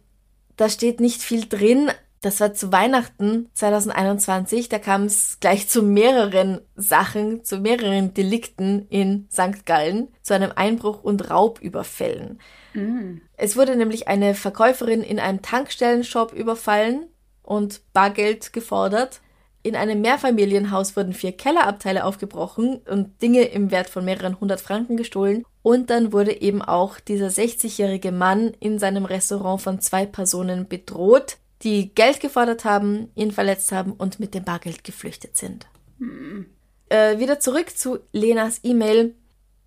da 0.58 0.70
steht 0.70 1.00
nicht 1.00 1.22
viel 1.22 1.48
drin, 1.48 1.90
das 2.22 2.42
war 2.42 2.54
zu 2.54 2.72
Weihnachten 2.72 3.50
2021. 3.54 4.68
Da 4.68 4.78
kam 4.78 5.04
es 5.04 5.38
gleich 5.40 5.70
zu 5.70 5.82
mehreren 5.82 6.60
Sachen, 6.76 7.46
zu 7.46 7.60
mehreren 7.60 8.14
Delikten 8.14 8.88
in 8.90 9.28
St. 9.32 9.66
Gallen, 9.66 10.10
zu 10.22 10.34
einem 10.34 10.52
Einbruch 10.54 11.02
und 11.02 11.30
Raubüberfällen. 11.30 12.40
Mhm. 12.74 13.22
Es 13.38 13.56
wurde 13.56 13.76
nämlich 13.78 14.10
eine 14.10 14.36
Verkäuferin 14.36 15.02
in 15.02 15.20
einem 15.20 15.42
Tankstellenshop 15.42 16.34
überfallen 16.34 17.08
und 17.42 17.82
Bargeld 17.94 18.52
gefordert. 18.52 19.22
In 19.64 19.76
einem 19.76 20.02
Mehrfamilienhaus 20.02 20.98
wurden 20.98 21.14
vier 21.14 21.32
Kellerabteile 21.32 22.04
aufgebrochen 22.04 22.82
und 22.90 23.22
Dinge 23.22 23.44
im 23.44 23.72
Wert 23.72 23.90
von 23.90 24.04
mehreren 24.04 24.40
hundert 24.42 24.60
Franken 24.60 24.98
gestohlen. 24.98 25.46
Und 25.62 25.90
dann 25.90 26.14
wurde 26.14 26.42
eben 26.42 26.62
auch 26.62 27.00
dieser 27.00 27.28
60-jährige 27.28 28.12
Mann 28.12 28.54
in 28.60 28.80
seinem 28.80 29.06
Restaurant 29.06 29.62
von 29.62 29.82
zwei 29.82 30.06
Personen 30.06 30.68
bedroht 30.68 31.38
die 31.62 31.94
Geld 31.94 32.22
gefordert 32.22 32.64
haben, 32.64 33.12
ihn 33.16 33.32
verletzt 33.32 33.74
haben 33.74 33.92
und 33.92 34.20
mit 34.20 34.34
dem 34.34 34.46
Bargeld 34.46 34.86
geflüchtet 34.86 35.36
sind. 35.36 35.68
Hm. 35.98 36.46
Äh, 36.88 37.20
wieder 37.20 37.40
zurück 37.42 37.78
zu 37.78 38.00
Lenas 38.14 38.62
E-Mail. 38.64 39.14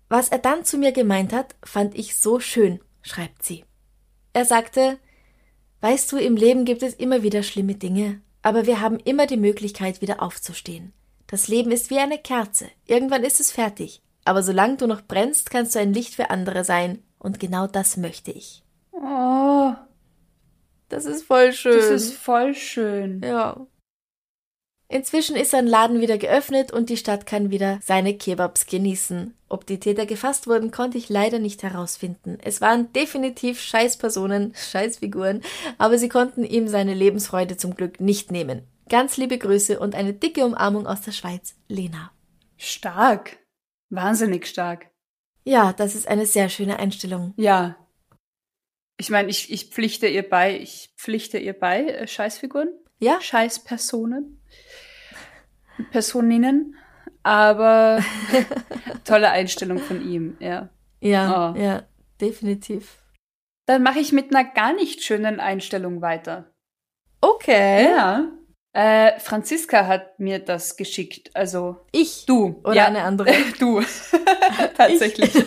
Was 0.09 0.29
er 0.29 0.39
dann 0.39 0.65
zu 0.65 0.77
mir 0.77 0.91
gemeint 0.91 1.33
hat, 1.33 1.55
fand 1.63 1.95
ich 1.95 2.15
so 2.15 2.39
schön, 2.39 2.79
schreibt 3.03 3.43
sie. 3.43 3.63
Er 4.33 4.45
sagte, 4.45 4.97
Weißt 5.83 6.09
du, 6.13 6.17
im 6.17 6.37
Leben 6.37 6.63
gibt 6.63 6.81
es 6.81 6.93
immer 6.93 7.23
wieder 7.23 7.43
schlimme 7.43 7.75
Dinge, 7.75 8.21
aber 8.41 8.65
wir 8.65 8.79
haben 8.79 8.99
immer 9.01 9.27
die 9.27 9.35
Möglichkeit, 9.35 9.99
wieder 9.99 10.23
aufzustehen. 10.23 10.93
Das 11.27 11.49
Leben 11.49 11.73
ist 11.73 11.89
wie 11.89 11.99
eine 11.99 12.17
Kerze. 12.17 12.69
Irgendwann 12.87 13.25
ist 13.25 13.41
es 13.41 13.51
fertig. 13.51 14.01
Aber 14.25 14.43
solange 14.43 14.77
du 14.77 14.87
noch 14.87 15.01
brennst, 15.01 15.49
kannst 15.49 15.75
du 15.75 15.79
ein 15.79 15.93
Licht 15.93 16.15
für 16.15 16.29
andere 16.29 16.63
sein. 16.63 17.03
Und 17.19 17.39
genau 17.39 17.67
das 17.67 17.97
möchte 17.97 18.31
ich. 18.31 18.63
Oh, 18.91 19.73
Das 20.89 21.05
ist 21.05 21.23
voll 21.25 21.53
schön. 21.53 21.75
das 21.77 21.89
ist 21.89 22.13
voll 22.13 22.53
schön. 22.55 23.21
ja. 23.23 23.65
Inzwischen 24.89 25.35
ist 25.35 25.49
sein 25.51 25.65
Laden 25.65 26.01
wieder 26.01 26.19
geöffnet 26.19 26.71
und 26.71 26.89
die 26.89 26.97
Stadt 26.97 27.25
kann 27.25 27.49
wieder 27.49 27.79
seine 27.81 28.13
Kebabs 28.15 28.67
genießen. 28.67 29.33
Ob 29.49 29.65
die 29.65 29.79
Täter 29.79 30.05
gefasst 30.05 30.45
wurden, 30.45 30.69
konnte 30.69 30.99
ich 30.99 31.09
leider 31.09 31.39
nicht 31.39 31.63
herausfinden. 31.63 32.37
Es 32.43 32.61
waren 32.61 32.93
definitiv 32.93 33.59
Scheißpersonen, 33.59 34.53
Scheißfiguren, 34.71 35.41
aber 35.79 35.97
sie 35.97 36.09
konnten 36.09 36.43
ihm 36.43 36.67
seine 36.67 36.93
Lebensfreude 36.93 37.57
zum 37.57 37.73
Glück 37.75 37.99
nicht 38.01 38.31
nehmen. 38.31 38.67
Ganz 38.87 39.17
liebe 39.17 39.39
Grüße 39.39 39.79
und 39.79 39.95
eine 39.95 40.13
dicke 40.13 40.45
Umarmung 40.45 40.85
aus 40.85 41.01
der 41.01 41.11
Schweiz, 41.13 41.55
Lena. 41.67 42.11
Stark. 42.57 43.37
Wahnsinnig 43.93 44.47
stark. 44.47 44.87
Ja, 45.43 45.73
das 45.73 45.93
ist 45.95 46.07
eine 46.07 46.25
sehr 46.25 46.49
schöne 46.49 46.79
Einstellung. 46.79 47.33
Ja. 47.37 47.75
Ich 48.97 49.09
meine, 49.09 49.29
ich, 49.29 49.51
ich 49.51 49.69
pflichte 49.69 50.07
ihr 50.07 50.27
bei, 50.27 50.57
ich 50.57 50.93
pflichte 50.97 51.37
ihr 51.37 51.53
bei, 51.53 51.85
äh, 51.85 52.07
Scheißfiguren, 52.07 52.69
Ja? 52.99 53.19
Scheißpersonen, 53.21 54.39
Personinnen, 55.91 56.75
aber 57.23 58.03
tolle 59.03 59.29
Einstellung 59.31 59.79
von 59.79 60.07
ihm, 60.07 60.37
ja. 60.39 60.69
Ja, 61.01 61.51
Oh. 61.53 61.57
ja, 61.59 61.83
definitiv. 62.21 62.99
Dann 63.65 63.83
mache 63.83 63.99
ich 63.99 64.11
mit 64.11 64.33
einer 64.33 64.49
gar 64.49 64.73
nicht 64.73 65.03
schönen 65.03 65.39
Einstellung 65.39 66.01
weiter. 66.01 66.51
Okay. 67.21 67.85
Ja. 67.85 68.31
Äh, 68.73 69.19
Franziska 69.19 69.85
hat 69.85 70.19
mir 70.19 70.39
das 70.39 70.75
geschickt, 70.77 71.29
also 71.35 71.77
Ich. 71.91 72.25
du. 72.25 72.59
Oder 72.63 72.73
ja. 72.75 72.85
eine 72.87 73.03
andere. 73.03 73.31
Du. 73.59 73.81
Tatsächlich. 74.77 75.31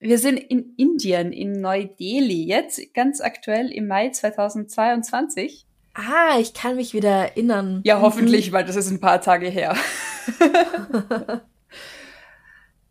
Wir 0.00 0.18
sind 0.18 0.36
in 0.36 0.74
Indien, 0.76 1.32
in 1.32 1.60
Neu-Delhi, 1.60 2.44
jetzt 2.44 2.92
ganz 2.92 3.20
aktuell 3.20 3.72
im 3.72 3.88
Mai 3.88 4.10
2022. 4.10 5.66
Ah, 5.94 6.38
ich 6.38 6.52
kann 6.52 6.76
mich 6.76 6.92
wieder 6.92 7.10
erinnern. 7.10 7.80
Ja, 7.84 8.00
hoffentlich, 8.00 8.52
weil 8.52 8.64
das 8.64 8.76
ist 8.76 8.90
ein 8.90 9.00
paar 9.00 9.22
Tage 9.22 9.48
her. 9.48 9.74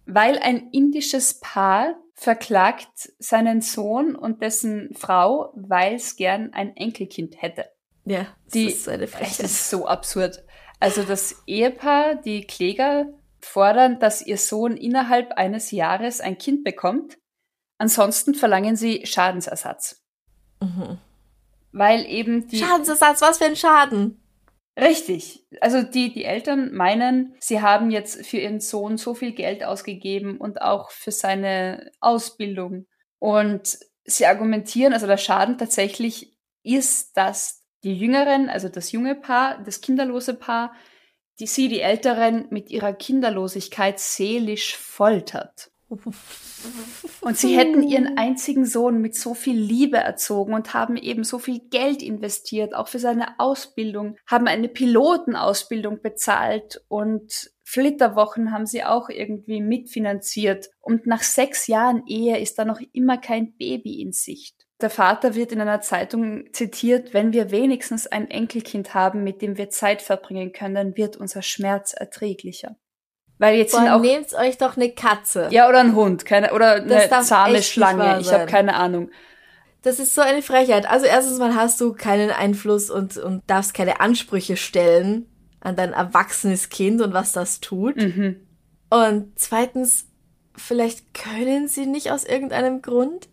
weil 0.05 0.39
ein 0.39 0.69
indisches 0.71 1.39
Paar 1.39 1.95
verklagt 2.15 3.13
seinen 3.19 3.61
Sohn 3.61 4.15
und 4.15 4.41
dessen 4.41 4.89
Frau, 4.95 5.51
weil 5.55 5.95
es 5.95 6.15
gern 6.15 6.51
ein 6.53 6.75
Enkelkind 6.75 7.41
hätte. 7.41 7.65
Ja, 8.05 8.27
das 8.45 8.53
Die- 8.53 8.67
ist 8.67 8.83
so 8.85 8.91
eine 8.91 9.07
Frechheit. 9.07 9.39
ist 9.39 9.69
so 9.69 9.87
absurd. 9.87 10.43
Also 10.79 11.03
das 11.03 11.41
Ehepaar, 11.47 12.15
die 12.15 12.45
Kläger, 12.45 13.05
fordern, 13.39 13.99
dass 13.99 14.21
ihr 14.25 14.37
Sohn 14.37 14.75
innerhalb 14.77 15.33
eines 15.33 15.71
Jahres 15.71 16.21
ein 16.21 16.37
Kind 16.37 16.63
bekommt. 16.63 17.17
Ansonsten 17.77 18.35
verlangen 18.35 18.75
sie 18.75 19.05
Schadensersatz. 19.05 20.01
Mhm. 20.61 20.97
Weil 21.71 22.05
eben 22.05 22.47
die. 22.47 22.57
Schadensersatz, 22.57 23.21
was 23.21 23.37
für 23.39 23.45
ein 23.45 23.55
Schaden. 23.55 24.19
Richtig. 24.79 25.45
Also 25.61 25.83
die, 25.83 26.11
die 26.13 26.23
Eltern 26.25 26.73
meinen, 26.73 27.35
sie 27.39 27.61
haben 27.61 27.91
jetzt 27.91 28.25
für 28.25 28.37
ihren 28.37 28.59
Sohn 28.59 28.97
so 28.97 29.13
viel 29.13 29.33
Geld 29.33 29.63
ausgegeben 29.63 30.37
und 30.37 30.61
auch 30.61 30.89
für 30.91 31.11
seine 31.11 31.91
Ausbildung. 31.99 32.87
Und 33.19 33.77
sie 34.05 34.25
argumentieren, 34.25 34.93
also 34.93 35.05
der 35.07 35.17
Schaden 35.17 35.57
tatsächlich 35.57 36.35
ist, 36.63 37.15
dass 37.17 37.62
die 37.83 37.97
Jüngeren, 37.97 38.49
also 38.49 38.69
das 38.69 38.91
junge 38.91 39.15
Paar, 39.15 39.61
das 39.63 39.81
kinderlose 39.81 40.33
Paar, 40.33 40.73
die 41.39 41.47
sie, 41.47 41.67
die 41.67 41.81
Älteren, 41.81 42.47
mit 42.49 42.69
ihrer 42.69 42.93
Kinderlosigkeit 42.93 43.99
seelisch 43.99 44.77
foltert. 44.77 45.71
Und 47.21 47.37
sie 47.37 47.57
hätten 47.57 47.83
ihren 47.83 48.17
einzigen 48.17 48.65
Sohn 48.65 49.01
mit 49.01 49.15
so 49.15 49.33
viel 49.33 49.57
Liebe 49.57 49.97
erzogen 49.97 50.53
und 50.53 50.73
haben 50.73 50.97
eben 50.97 51.23
so 51.23 51.39
viel 51.39 51.59
Geld 51.69 52.01
investiert, 52.01 52.73
auch 52.73 52.87
für 52.87 52.99
seine 52.99 53.39
Ausbildung, 53.39 54.17
haben 54.25 54.47
eine 54.47 54.69
Pilotenausbildung 54.69 56.01
bezahlt 56.01 56.83
und 56.87 57.51
Flitterwochen 57.63 58.51
haben 58.51 58.65
sie 58.65 58.83
auch 58.83 59.09
irgendwie 59.09 59.61
mitfinanziert. 59.61 60.69
Und 60.79 61.05
nach 61.05 61.23
sechs 61.23 61.67
Jahren 61.67 62.05
Ehe 62.07 62.39
ist 62.39 62.59
da 62.59 62.65
noch 62.65 62.79
immer 62.91 63.17
kein 63.17 63.53
Baby 63.57 64.01
in 64.01 64.11
Sicht. 64.11 64.62
Der 64.83 64.89
Vater 64.89 65.33
wird 65.33 65.53
in 65.53 65.61
einer 65.61 65.79
Zeitung 65.79 66.51
zitiert, 66.51 67.13
wenn 67.13 67.31
wir 67.31 67.51
wenigstens 67.51 68.05
ein 68.05 68.29
Enkelkind 68.29 68.93
haben, 68.93 69.23
mit 69.23 69.41
dem 69.41 69.57
wir 69.57 69.69
Zeit 69.69 70.01
verbringen 70.01 70.51
können, 70.51 70.97
wird 70.97 71.15
unser 71.15 71.41
Schmerz 71.41 71.93
erträglicher. 71.93 72.75
Weil 73.37 73.55
jetzt 73.55 73.71
Boah, 73.71 73.95
auch 73.95 74.01
nehmt 74.01 74.33
euch 74.33 74.57
doch 74.57 74.75
eine 74.75 74.91
Katze. 74.91 75.47
ja, 75.51 75.69
oder 75.69 75.79
ein 75.79 75.95
Hund, 75.95 76.25
keine, 76.25 76.53
oder 76.53 76.81
Das 76.81 77.09
eine 77.09 77.23
zahme 77.23 77.63
Schlange. 77.63 78.19
Ich 78.19 78.33
habe 78.33 78.45
keine 78.45 78.75
Ahnung. 78.75 79.09
Das 79.83 79.99
ist 79.99 80.15
so 80.15 80.21
eine 80.21 80.41
Frechheit. 80.41 80.85
Also 80.85 81.05
erstens 81.05 81.39
mal 81.39 81.55
hast 81.55 81.79
du 81.79 81.93
keinen 81.93 82.31
Einfluss 82.31 82.89
und, 82.89 83.15
und 83.15 83.41
darfst 83.47 83.73
keine 83.73 84.01
Ansprüche 84.01 84.57
stellen 84.57 85.29
an 85.61 85.77
dein 85.77 85.93
erwachsenes 85.93 86.67
Kind 86.67 87.01
und 87.01 87.13
was 87.13 87.31
das 87.31 87.61
tut. 87.61 87.95
Mhm. 87.95 88.45
Und 88.89 89.39
zweitens, 89.39 90.09
vielleicht 90.57 91.13
können 91.13 91.69
sie 91.69 91.85
nicht 91.85 92.11
aus 92.11 92.25
irgendeinem 92.25 92.81
Grund. 92.81 93.29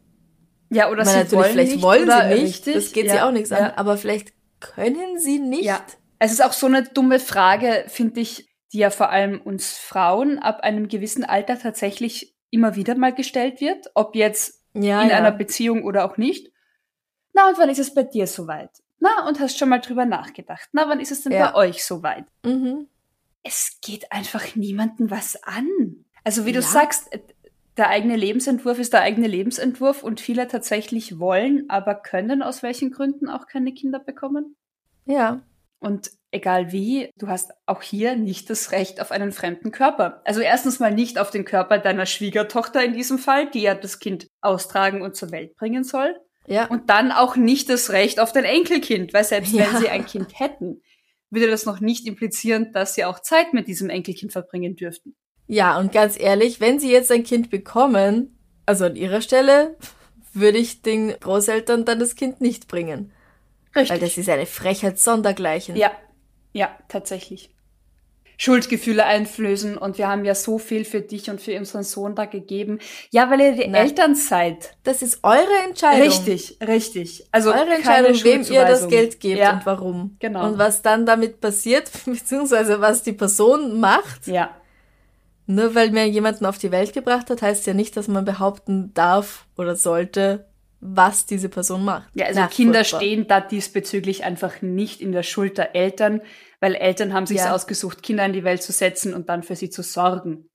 Ja, 0.70 0.88
oder 0.88 1.04
meine, 1.04 1.26
sie 1.28 1.36
wollen 1.36 1.50
vielleicht 1.50 1.72
nicht, 1.72 1.82
wollen 1.82 2.10
sie 2.10 2.28
nicht. 2.28 2.42
Richtig, 2.42 2.74
das 2.74 2.92
geht 2.92 3.06
ja, 3.06 3.12
sie 3.12 3.20
auch 3.20 3.32
nichts 3.32 3.50
ja. 3.50 3.58
an. 3.58 3.70
Aber 3.72 3.96
vielleicht 3.96 4.32
können 4.60 5.18
sie 5.18 5.38
nicht. 5.38 5.64
Ja. 5.64 5.84
Es 6.18 6.32
ist 6.32 6.44
auch 6.44 6.52
so 6.52 6.66
eine 6.66 6.84
dumme 6.84 7.18
Frage, 7.18 7.84
finde 7.88 8.20
ich, 8.20 8.48
die 8.72 8.78
ja 8.78 8.90
vor 8.90 9.10
allem 9.10 9.40
uns 9.40 9.76
Frauen 9.76 10.38
ab 10.38 10.60
einem 10.60 10.88
gewissen 10.88 11.24
Alter 11.24 11.58
tatsächlich 11.58 12.36
immer 12.50 12.76
wieder 12.76 12.94
mal 12.94 13.12
gestellt 13.12 13.60
wird, 13.60 13.90
ob 13.94 14.14
jetzt 14.14 14.62
ja, 14.74 15.02
in 15.02 15.10
einer 15.10 15.32
Beziehung 15.32 15.84
oder 15.84 16.04
auch 16.04 16.16
nicht. 16.16 16.52
Na, 17.32 17.48
und 17.48 17.58
wann 17.58 17.70
ist 17.70 17.78
es 17.78 17.94
bei 17.94 18.04
dir 18.04 18.26
soweit? 18.26 18.70
Na, 19.00 19.26
und 19.26 19.40
hast 19.40 19.58
schon 19.58 19.68
mal 19.68 19.80
drüber 19.80 20.04
nachgedacht? 20.04 20.68
Na, 20.72 20.88
wann 20.88 21.00
ist 21.00 21.10
es 21.10 21.22
denn 21.22 21.32
bei 21.32 21.54
euch 21.54 21.84
soweit? 21.84 22.26
Mhm. 22.44 22.86
es 23.42 23.78
geht 23.80 24.12
einfach 24.12 24.54
niemanden 24.54 25.10
was 25.10 25.42
an. 25.42 25.68
Also 26.22 26.44
wie 26.44 26.52
du 26.52 26.60
sagst, 26.60 27.08
der 27.76 27.88
eigene 27.88 28.16
Lebensentwurf 28.16 28.78
ist 28.78 28.92
der 28.92 29.02
eigene 29.02 29.28
Lebensentwurf 29.28 30.02
und 30.02 30.20
viele 30.20 30.48
tatsächlich 30.48 31.18
wollen, 31.18 31.64
aber 31.68 31.94
können 31.94 32.42
aus 32.42 32.62
welchen 32.62 32.90
Gründen 32.90 33.28
auch 33.28 33.46
keine 33.46 33.72
Kinder 33.72 33.98
bekommen. 33.98 34.56
Ja. 35.06 35.42
Und 35.78 36.10
egal 36.30 36.72
wie, 36.72 37.10
du 37.16 37.28
hast 37.28 37.52
auch 37.66 37.80
hier 37.82 38.14
nicht 38.14 38.50
das 38.50 38.70
Recht 38.70 39.00
auf 39.00 39.10
einen 39.10 39.32
fremden 39.32 39.70
Körper. 39.70 40.20
Also 40.24 40.40
erstens 40.40 40.78
mal 40.78 40.92
nicht 40.92 41.18
auf 41.18 41.30
den 41.30 41.44
Körper 41.46 41.78
deiner 41.78 42.06
Schwiegertochter 42.06 42.84
in 42.84 42.92
diesem 42.92 43.18
Fall, 43.18 43.50
die 43.50 43.62
ja 43.62 43.74
das 43.74 43.98
Kind 43.98 44.28
austragen 44.42 45.00
und 45.00 45.16
zur 45.16 45.30
Welt 45.30 45.56
bringen 45.56 45.82
soll. 45.84 46.14
Ja. 46.46 46.66
Und 46.66 46.90
dann 46.90 47.12
auch 47.12 47.36
nicht 47.36 47.70
das 47.70 47.90
Recht 47.90 48.20
auf 48.20 48.32
dein 48.32 48.44
Enkelkind, 48.44 49.14
weil 49.14 49.24
selbst 49.24 49.52
Ja. 49.52 49.72
wenn 49.72 49.80
sie 49.80 49.88
ein 49.88 50.04
Kind 50.04 50.38
hätten, 50.38 50.82
würde 51.30 51.48
das 51.48 51.64
noch 51.64 51.80
nicht 51.80 52.06
implizieren, 52.06 52.72
dass 52.72 52.94
sie 52.94 53.04
auch 53.04 53.20
Zeit 53.20 53.54
mit 53.54 53.68
diesem 53.68 53.88
Enkelkind 53.88 54.32
verbringen 54.32 54.76
dürften. 54.76 55.16
Ja, 55.52 55.78
und 55.78 55.90
ganz 55.92 56.18
ehrlich, 56.18 56.60
wenn 56.60 56.78
sie 56.78 56.92
jetzt 56.92 57.10
ein 57.10 57.24
Kind 57.24 57.50
bekommen, 57.50 58.38
also 58.66 58.84
an 58.84 58.94
ihrer 58.96 59.20
Stelle, 59.20 59.76
würde 60.32 60.58
ich 60.58 60.82
den 60.82 61.08
Großeltern 61.18 61.84
dann 61.84 61.98
das 61.98 62.14
Kind 62.14 62.40
nicht 62.40 62.68
bringen. 62.68 63.10
Richtig. 63.74 63.90
Weil 63.90 63.98
das 63.98 64.16
ist 64.16 64.28
eine 64.28 64.46
Frechheit 64.46 64.98
sondergleichen. 64.98 65.74
ja, 65.76 65.90
ja, 66.52 66.68
tatsächlich. 66.88 67.50
Schuldgefühle 68.36 69.04
einflößen 69.04 69.76
und 69.76 69.98
wir 69.98 70.08
haben 70.08 70.24
ja 70.24 70.34
so 70.34 70.58
viel 70.58 70.84
für 70.86 71.00
dich 71.02 71.28
und 71.28 71.40
für 71.42 71.58
unseren 71.58 71.82
Sohn 71.82 72.14
da 72.14 72.24
gegeben. 72.24 72.78
Ja, 73.10 73.28
weil 73.30 73.40
ihr 73.40 73.52
die 73.52 73.68
Nein. 73.68 73.74
Eltern 73.88 74.14
seid. 74.14 74.76
Das 74.82 75.02
ist 75.02 75.18
eure 75.22 75.46
Entscheidung. 75.68 76.06
Richtig, 76.06 76.56
richtig. 76.66 77.26
Also 77.32 77.52
Eure 77.52 77.74
Entscheidung, 77.74 78.14
wem 78.24 78.42
ihr 78.50 78.64
das. 78.64 78.88
Geld 78.88 79.20
gebt 79.20 79.38
Ja, 79.40 79.52
und 79.52 79.66
warum. 79.66 80.16
genau. 80.20 80.46
Und 80.46 80.58
was 80.58 80.80
dann 80.80 81.04
damit 81.04 81.40
passiert, 81.42 81.90
beziehungsweise 82.06 82.80
was 82.80 83.02
die 83.02 83.12
Person 83.12 83.78
macht. 83.78 84.26
ja, 84.26 84.56
Nur 85.50 85.74
weil 85.74 85.90
man 85.90 86.12
jemanden 86.12 86.46
auf 86.46 86.58
die 86.58 86.70
Welt 86.70 86.92
gebracht 86.92 87.28
hat, 87.28 87.42
heißt 87.42 87.66
ja 87.66 87.74
nicht, 87.74 87.96
dass 87.96 88.06
man 88.06 88.24
behaupten 88.24 88.94
darf 88.94 89.46
oder 89.58 89.74
sollte, 89.74 90.46
was 90.78 91.26
diese 91.26 91.48
Person 91.48 91.84
macht. 91.84 92.08
ja, 92.14 92.26
also 92.26 92.40
Na, 92.40 92.46
Kinder 92.46 92.78
furchtbar. 92.84 93.00
stehen 93.00 93.26
da 93.26 93.40
diesbezüglich 93.40 94.22
einfach 94.22 94.62
nicht 94.62 95.00
in 95.00 95.10
der 95.10 95.24
Schuld 95.24 95.58
der 95.58 95.74
Eltern, 95.74 96.22
weil 96.60 96.76
Eltern 96.76 97.12
haben 97.12 97.26
sich 97.26 97.38
Ja. 97.38 97.52
ausgesucht, 97.52 98.02
Kinder 98.04 98.24
in 98.24 98.32
die 98.32 98.44
Welt 98.44 98.62
zu 98.62 98.70
setzen 98.70 99.12
und 99.12 99.28
dann 99.28 99.42
für 99.42 99.56
sie 99.56 99.70
zu 99.70 99.82
sorgen. 99.82 100.46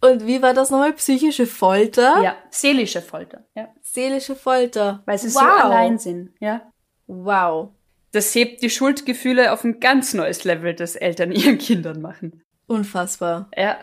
Und 0.00 0.26
wie 0.26 0.40
war 0.40 0.54
das 0.54 0.70
nochmal? 0.70 0.94
Psychische 0.94 1.46
Folter? 1.46 2.22
Ja, 2.22 2.34
seelische 2.48 3.02
Folter, 3.02 3.44
ja. 3.54 3.68
Seelische 3.82 4.34
Folter. 4.36 5.02
Weil 5.04 5.18
sie 5.18 5.34
wow. 5.34 5.42
so 5.42 5.64
allein 5.66 5.98
sind, 5.98 6.30
ja. 6.40 6.62
Wow. 7.06 7.72
Das 8.12 8.34
hebt 8.34 8.62
die 8.62 8.70
Schuldgefühle 8.70 9.52
auf 9.52 9.64
ein 9.64 9.80
ganz 9.80 10.14
neues 10.14 10.44
Level, 10.44 10.72
das 10.74 10.96
Eltern 10.96 11.30
ihren 11.32 11.58
Kindern 11.58 12.00
machen. 12.00 12.42
Unfassbar. 12.66 13.50
Ja, 13.54 13.76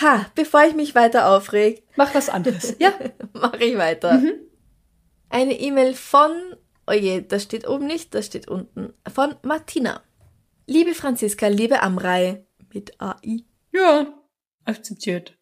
Ha, 0.00 0.26
bevor 0.34 0.64
ich 0.64 0.74
mich 0.74 0.94
weiter 0.94 1.28
aufreg, 1.28 1.84
mach 1.96 2.14
was 2.14 2.28
anderes. 2.28 2.76
ja, 2.80 2.92
mache 3.32 3.64
ich 3.64 3.78
weiter. 3.78 4.14
Mhm. 4.14 4.32
Eine 5.28 5.58
E-Mail 5.58 5.94
von, 5.94 6.32
oh 6.86 6.92
je, 6.92 7.22
das 7.22 7.44
steht 7.44 7.68
oben 7.68 7.86
nicht, 7.86 8.14
das 8.14 8.26
steht 8.26 8.48
unten, 8.48 8.92
von 9.12 9.36
Martina. 9.42 10.02
Liebe 10.66 10.94
Franziska, 10.94 11.46
liebe 11.46 11.82
Amrei, 11.82 12.44
mit 12.72 13.00
AI. 13.00 13.44
Ja, 13.72 14.06
akzeptiert. 14.64 15.36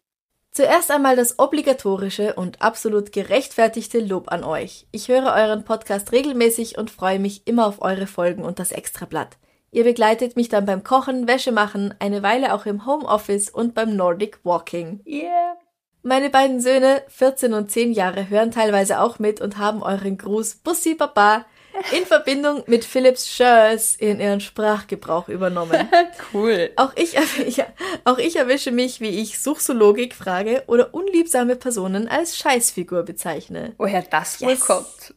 Zuerst 0.51 0.91
einmal 0.91 1.15
das 1.15 1.39
obligatorische 1.39 2.35
und 2.35 2.61
absolut 2.61 3.11
gerechtfertigte 3.11 3.99
Lob 3.99 4.31
an 4.31 4.43
euch. 4.43 4.87
Ich 4.91 5.07
höre 5.07 5.33
euren 5.33 5.65
Podcast 5.65 6.11
regelmäßig 6.11 6.77
und 6.77 6.91
freue 6.91 7.17
mich 7.17 7.47
immer 7.47 7.65
auf 7.65 7.81
eure 7.81 8.05
Folgen 8.05 8.43
und 8.43 8.59
das 8.59 8.71
Extrablatt. 8.71 9.37
Ihr 9.73 9.83
begleitet 9.83 10.35
mich 10.35 10.49
dann 10.49 10.67
beim 10.67 10.83
Kochen, 10.83 11.27
Wäsche 11.27 11.51
machen, 11.51 11.95
eine 11.97 12.21
Weile 12.21 12.53
auch 12.53 12.67
im 12.67 12.85
Homeoffice 12.85 13.49
und 13.49 13.73
beim 13.73 13.95
Nordic 13.95 14.37
Walking. 14.43 15.01
Yeah. 15.07 15.57
Meine 16.03 16.29
beiden 16.29 16.61
Söhne, 16.61 17.01
14 17.07 17.55
und 17.55 17.71
10 17.71 17.91
Jahre, 17.91 18.29
hören 18.29 18.51
teilweise 18.51 18.99
auch 18.99 19.17
mit 19.17 19.41
und 19.41 19.57
haben 19.57 19.81
euren 19.81 20.19
Gruß 20.19 20.57
Bussi 20.57 20.93
Papa 20.93 21.45
in 21.91 22.05
Verbindung 22.05 22.61
mit 22.67 22.85
Philips 22.85 23.27
Schörs 23.27 23.95
in 23.95 24.19
ihren 24.19 24.41
Sprachgebrauch 24.41 25.27
übernommen. 25.27 25.89
cool. 26.35 26.69
Auch 26.75 26.91
ich, 26.95 27.13
ja, 27.57 27.65
auch 28.03 28.19
ich 28.19 28.35
erwische 28.35 28.71
mich, 28.71 29.01
wie 29.01 29.21
ich 29.21 29.41
Suchsologik 29.41 30.13
frage 30.13 30.63
oder 30.67 30.93
unliebsame 30.93 31.55
Personen 31.55 32.07
als 32.07 32.37
Scheißfigur 32.37 33.01
bezeichne. 33.01 33.73
Woher 33.79 34.03
das 34.03 34.39
wohl 34.39 34.49
Yes. 34.51 34.59
kommt. 34.59 35.15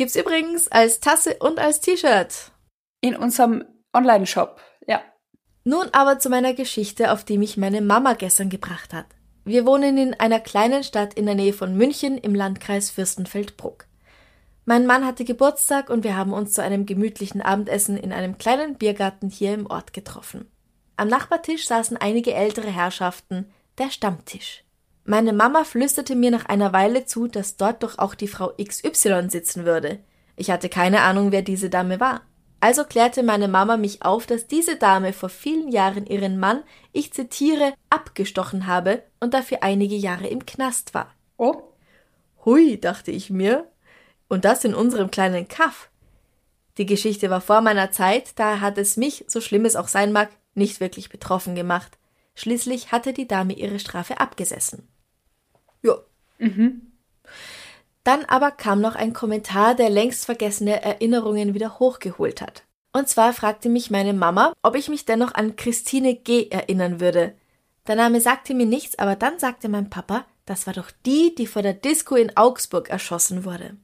Gibt's 0.00 0.16
übrigens 0.16 0.66
als 0.68 1.00
Tasse 1.00 1.36
und 1.40 1.58
als 1.58 1.80
T-Shirt. 1.80 2.52
In 3.02 3.14
unserem 3.14 3.66
Online-Shop. 3.92 4.58
Ja. 4.86 5.02
Nun 5.64 5.88
aber 5.92 6.18
zu 6.18 6.30
meiner 6.30 6.54
Geschichte, 6.54 7.12
auf 7.12 7.22
die 7.22 7.36
mich 7.36 7.58
meine 7.58 7.82
Mama 7.82 8.14
gestern 8.14 8.48
gebracht 8.48 8.94
hat. 8.94 9.04
Wir 9.44 9.66
wohnen 9.66 9.98
in 9.98 10.14
einer 10.14 10.40
kleinen 10.40 10.84
Stadt 10.84 11.12
in 11.12 11.26
der 11.26 11.34
Nähe 11.34 11.52
von 11.52 11.76
München 11.76 12.16
im 12.16 12.34
Landkreis 12.34 12.88
Fürstenfeldbruck. 12.88 13.84
Mein 14.64 14.86
Mann 14.86 15.04
hatte 15.04 15.26
Geburtstag 15.26 15.90
und 15.90 16.02
wir 16.02 16.16
haben 16.16 16.32
uns 16.32 16.54
zu 16.54 16.62
einem 16.62 16.86
gemütlichen 16.86 17.42
Abendessen 17.42 17.98
in 17.98 18.14
einem 18.14 18.38
kleinen 18.38 18.76
Biergarten 18.76 19.28
hier 19.28 19.52
im 19.52 19.66
Ort 19.66 19.92
getroffen. 19.92 20.50
Am 20.96 21.08
Nachbartisch 21.08 21.66
saßen 21.66 21.98
einige 21.98 22.32
ältere 22.32 22.70
Herrschaften, 22.70 23.52
der 23.76 23.90
Stammtisch. 23.90 24.64
Meine 25.10 25.32
Mama 25.32 25.64
flüsterte 25.64 26.14
mir 26.14 26.30
nach 26.30 26.46
einer 26.46 26.72
Weile 26.72 27.04
zu, 27.04 27.26
dass 27.26 27.56
dort 27.56 27.82
doch 27.82 27.98
auch 27.98 28.14
die 28.14 28.28
Frau 28.28 28.52
XY 28.62 29.28
sitzen 29.28 29.64
würde. 29.64 29.98
Ich 30.36 30.52
hatte 30.52 30.68
keine 30.68 31.00
Ahnung, 31.00 31.32
wer 31.32 31.42
diese 31.42 31.68
Dame 31.68 31.98
war. 31.98 32.20
Also 32.60 32.84
klärte 32.84 33.24
meine 33.24 33.48
Mama 33.48 33.76
mich 33.76 34.04
auf, 34.04 34.26
dass 34.26 34.46
diese 34.46 34.76
Dame 34.76 35.12
vor 35.12 35.28
vielen 35.28 35.72
Jahren 35.72 36.06
ihren 36.06 36.38
Mann, 36.38 36.62
ich 36.92 37.12
zitiere, 37.12 37.74
abgestochen 37.88 38.68
habe 38.68 39.02
und 39.18 39.34
dafür 39.34 39.64
einige 39.64 39.96
Jahre 39.96 40.28
im 40.28 40.46
Knast 40.46 40.94
war. 40.94 41.12
Oh. 41.36 41.60
Hui, 42.44 42.78
dachte 42.78 43.10
ich 43.10 43.30
mir. 43.30 43.68
Und 44.28 44.44
das 44.44 44.64
in 44.64 44.74
unserem 44.76 45.10
kleinen 45.10 45.48
Kaff. 45.48 45.90
Die 46.78 46.86
Geschichte 46.86 47.30
war 47.30 47.40
vor 47.40 47.62
meiner 47.62 47.90
Zeit, 47.90 48.38
daher 48.38 48.60
hat 48.60 48.78
es 48.78 48.96
mich, 48.96 49.24
so 49.26 49.40
schlimm 49.40 49.64
es 49.64 49.74
auch 49.74 49.88
sein 49.88 50.12
mag, 50.12 50.30
nicht 50.54 50.78
wirklich 50.78 51.08
betroffen 51.08 51.56
gemacht. 51.56 51.98
Schließlich 52.36 52.92
hatte 52.92 53.12
die 53.12 53.26
Dame 53.26 53.54
ihre 53.54 53.80
Strafe 53.80 54.20
abgesessen. 54.20 54.86
Ja. 55.82 55.94
Dann 58.04 58.24
aber 58.24 58.50
kam 58.50 58.80
noch 58.80 58.94
ein 58.94 59.12
Kommentar, 59.12 59.74
der 59.74 59.90
längst 59.90 60.24
vergessene 60.24 60.82
Erinnerungen 60.82 61.54
wieder 61.54 61.78
hochgeholt 61.78 62.40
hat. 62.40 62.64
Und 62.92 63.08
zwar 63.08 63.32
fragte 63.32 63.68
mich 63.68 63.90
meine 63.90 64.14
Mama, 64.14 64.52
ob 64.62 64.74
ich 64.74 64.88
mich 64.88 65.04
dennoch 65.04 65.34
an 65.34 65.56
Christine 65.56 66.16
G. 66.16 66.48
erinnern 66.48 66.98
würde. 67.00 67.34
Der 67.86 67.96
Name 67.96 68.20
sagte 68.20 68.54
mir 68.54 68.66
nichts, 68.66 68.98
aber 68.98 69.16
dann 69.16 69.38
sagte 69.38 69.68
mein 69.68 69.90
Papa, 69.90 70.24
das 70.44 70.66
war 70.66 70.74
doch 70.74 70.90
die, 71.06 71.34
die 71.34 71.46
vor 71.46 71.62
der 71.62 71.74
Disco 71.74 72.16
in 72.16 72.36
Augsburg 72.36 72.90
erschossen 72.90 73.44
wurde. 73.44 73.76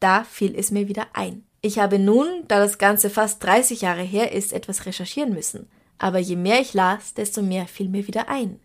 Da 0.00 0.24
fiel 0.24 0.54
es 0.56 0.70
mir 0.70 0.88
wieder 0.88 1.06
ein. 1.12 1.44
Ich 1.60 1.78
habe 1.78 1.98
nun, 1.98 2.26
da 2.48 2.58
das 2.60 2.78
Ganze 2.78 3.10
fast 3.10 3.42
30 3.44 3.82
Jahre 3.82 4.02
her 4.02 4.32
ist, 4.32 4.52
etwas 4.52 4.86
recherchieren 4.86 5.32
müssen. 5.32 5.68
Aber 5.98 6.18
je 6.18 6.36
mehr 6.36 6.60
ich 6.60 6.74
las, 6.74 7.14
desto 7.14 7.42
mehr 7.42 7.66
fiel 7.66 7.88
mir 7.88 8.06
wieder 8.06 8.28
ein. 8.28 8.60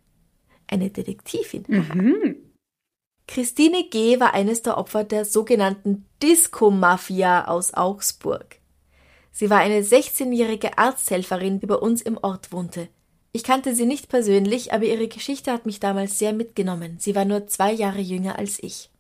Eine 0.68 0.90
Detektivin. 0.90 1.66
Christine 3.28 3.86
G. 3.90 4.20
war 4.20 4.34
eines 4.34 4.62
der 4.62 4.78
Opfer 4.78 5.04
der 5.04 5.26
sogenannten 5.26 6.06
Disco-Mafia 6.22 7.48
aus 7.48 7.74
Augsburg. 7.74 8.58
Sie 9.32 9.50
war 9.50 9.58
eine 9.60 9.82
16-jährige 9.82 10.78
Arzthelferin, 10.78 11.60
die 11.60 11.66
bei 11.66 11.76
uns 11.76 12.02
im 12.02 12.18
Ort 12.18 12.52
wohnte. 12.52 12.90
Ich 13.32 13.44
kannte 13.44 13.74
sie 13.74 13.88
nicht 13.88 14.10
persönlich, 14.10 14.74
aber 14.74 14.86
ihre 14.86 15.08
Geschichte 15.08 15.52
hat 15.52 15.66
mich 15.66 15.80
damals 15.80 16.20
sehr 16.20 16.34
mitgenommen. 16.34 16.98
Sie 17.00 17.16
war 17.16 17.26
nur 17.26 17.48
zwei 17.48 17.74
Jahre 17.74 18.02
jünger 18.02 18.38
als 18.38 18.62
ich. 18.62 18.92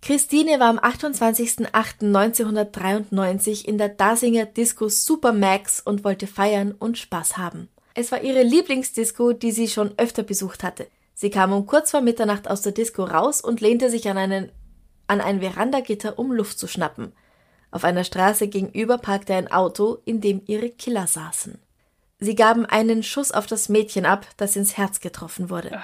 Christine 0.00 0.60
war 0.60 0.68
am 0.68 0.78
28.08.1993 0.78 3.64
in 3.64 3.78
der 3.78 3.88
Dasinger 3.88 4.46
Disco 4.46 4.88
Supermax 4.88 5.80
und 5.80 6.04
wollte 6.04 6.28
feiern 6.28 6.72
und 6.72 6.98
Spaß 6.98 7.38
haben. 7.38 7.68
Es 7.94 8.10
war 8.10 8.22
ihre 8.22 8.42
Lieblingsdisco, 8.42 9.32
die 9.32 9.52
sie 9.52 9.68
schon 9.68 9.94
öfter 9.96 10.24
besucht 10.24 10.64
hatte. 10.64 10.88
Sie 11.14 11.30
kam 11.30 11.52
um 11.52 11.64
kurz 11.64 11.92
vor 11.92 12.00
Mitternacht 12.00 12.50
aus 12.50 12.62
der 12.62 12.72
Disco 12.72 13.04
raus 13.04 13.40
und 13.40 13.60
lehnte 13.60 13.88
sich 13.88 14.08
an, 14.08 14.18
einen, 14.18 14.52
an 15.06 15.20
ein 15.20 15.40
Verandagitter, 15.40 16.18
um 16.18 16.32
Luft 16.32 16.58
zu 16.58 16.66
schnappen. 16.66 17.12
Auf 17.70 17.84
einer 17.84 18.04
Straße 18.04 18.48
gegenüber 18.48 18.98
parkte 18.98 19.34
ein 19.34 19.50
Auto, 19.50 19.98
in 20.04 20.20
dem 20.20 20.42
ihre 20.46 20.70
Killer 20.70 21.06
saßen. 21.06 21.58
Sie 22.18 22.34
gaben 22.34 22.66
einen 22.66 23.02
Schuss 23.02 23.30
auf 23.30 23.46
das 23.46 23.68
Mädchen 23.68 24.06
ab, 24.06 24.26
das 24.36 24.56
ins 24.56 24.76
Herz 24.76 25.00
getroffen 25.00 25.50
wurde. 25.50 25.80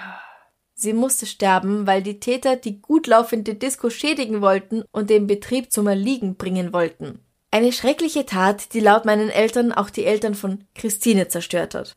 Sie 0.73 0.93
musste 0.93 1.25
sterben, 1.25 1.85
weil 1.87 2.01
die 2.01 2.19
Täter 2.19 2.55
die 2.55 2.81
gut 2.81 3.07
laufende 3.07 3.55
Disco 3.55 3.89
schädigen 3.89 4.41
wollten 4.41 4.83
und 4.91 5.09
den 5.09 5.27
Betrieb 5.27 5.71
zum 5.71 5.87
Erliegen 5.87 6.35
bringen 6.35 6.73
wollten. 6.73 7.19
Eine 7.51 7.71
schreckliche 7.71 8.25
Tat, 8.25 8.73
die 8.73 8.79
laut 8.79 9.05
meinen 9.05 9.29
Eltern 9.29 9.71
auch 9.71 9.89
die 9.89 10.05
Eltern 10.05 10.35
von 10.35 10.63
Christine 10.73 11.27
zerstört 11.27 11.75
hat. 11.75 11.93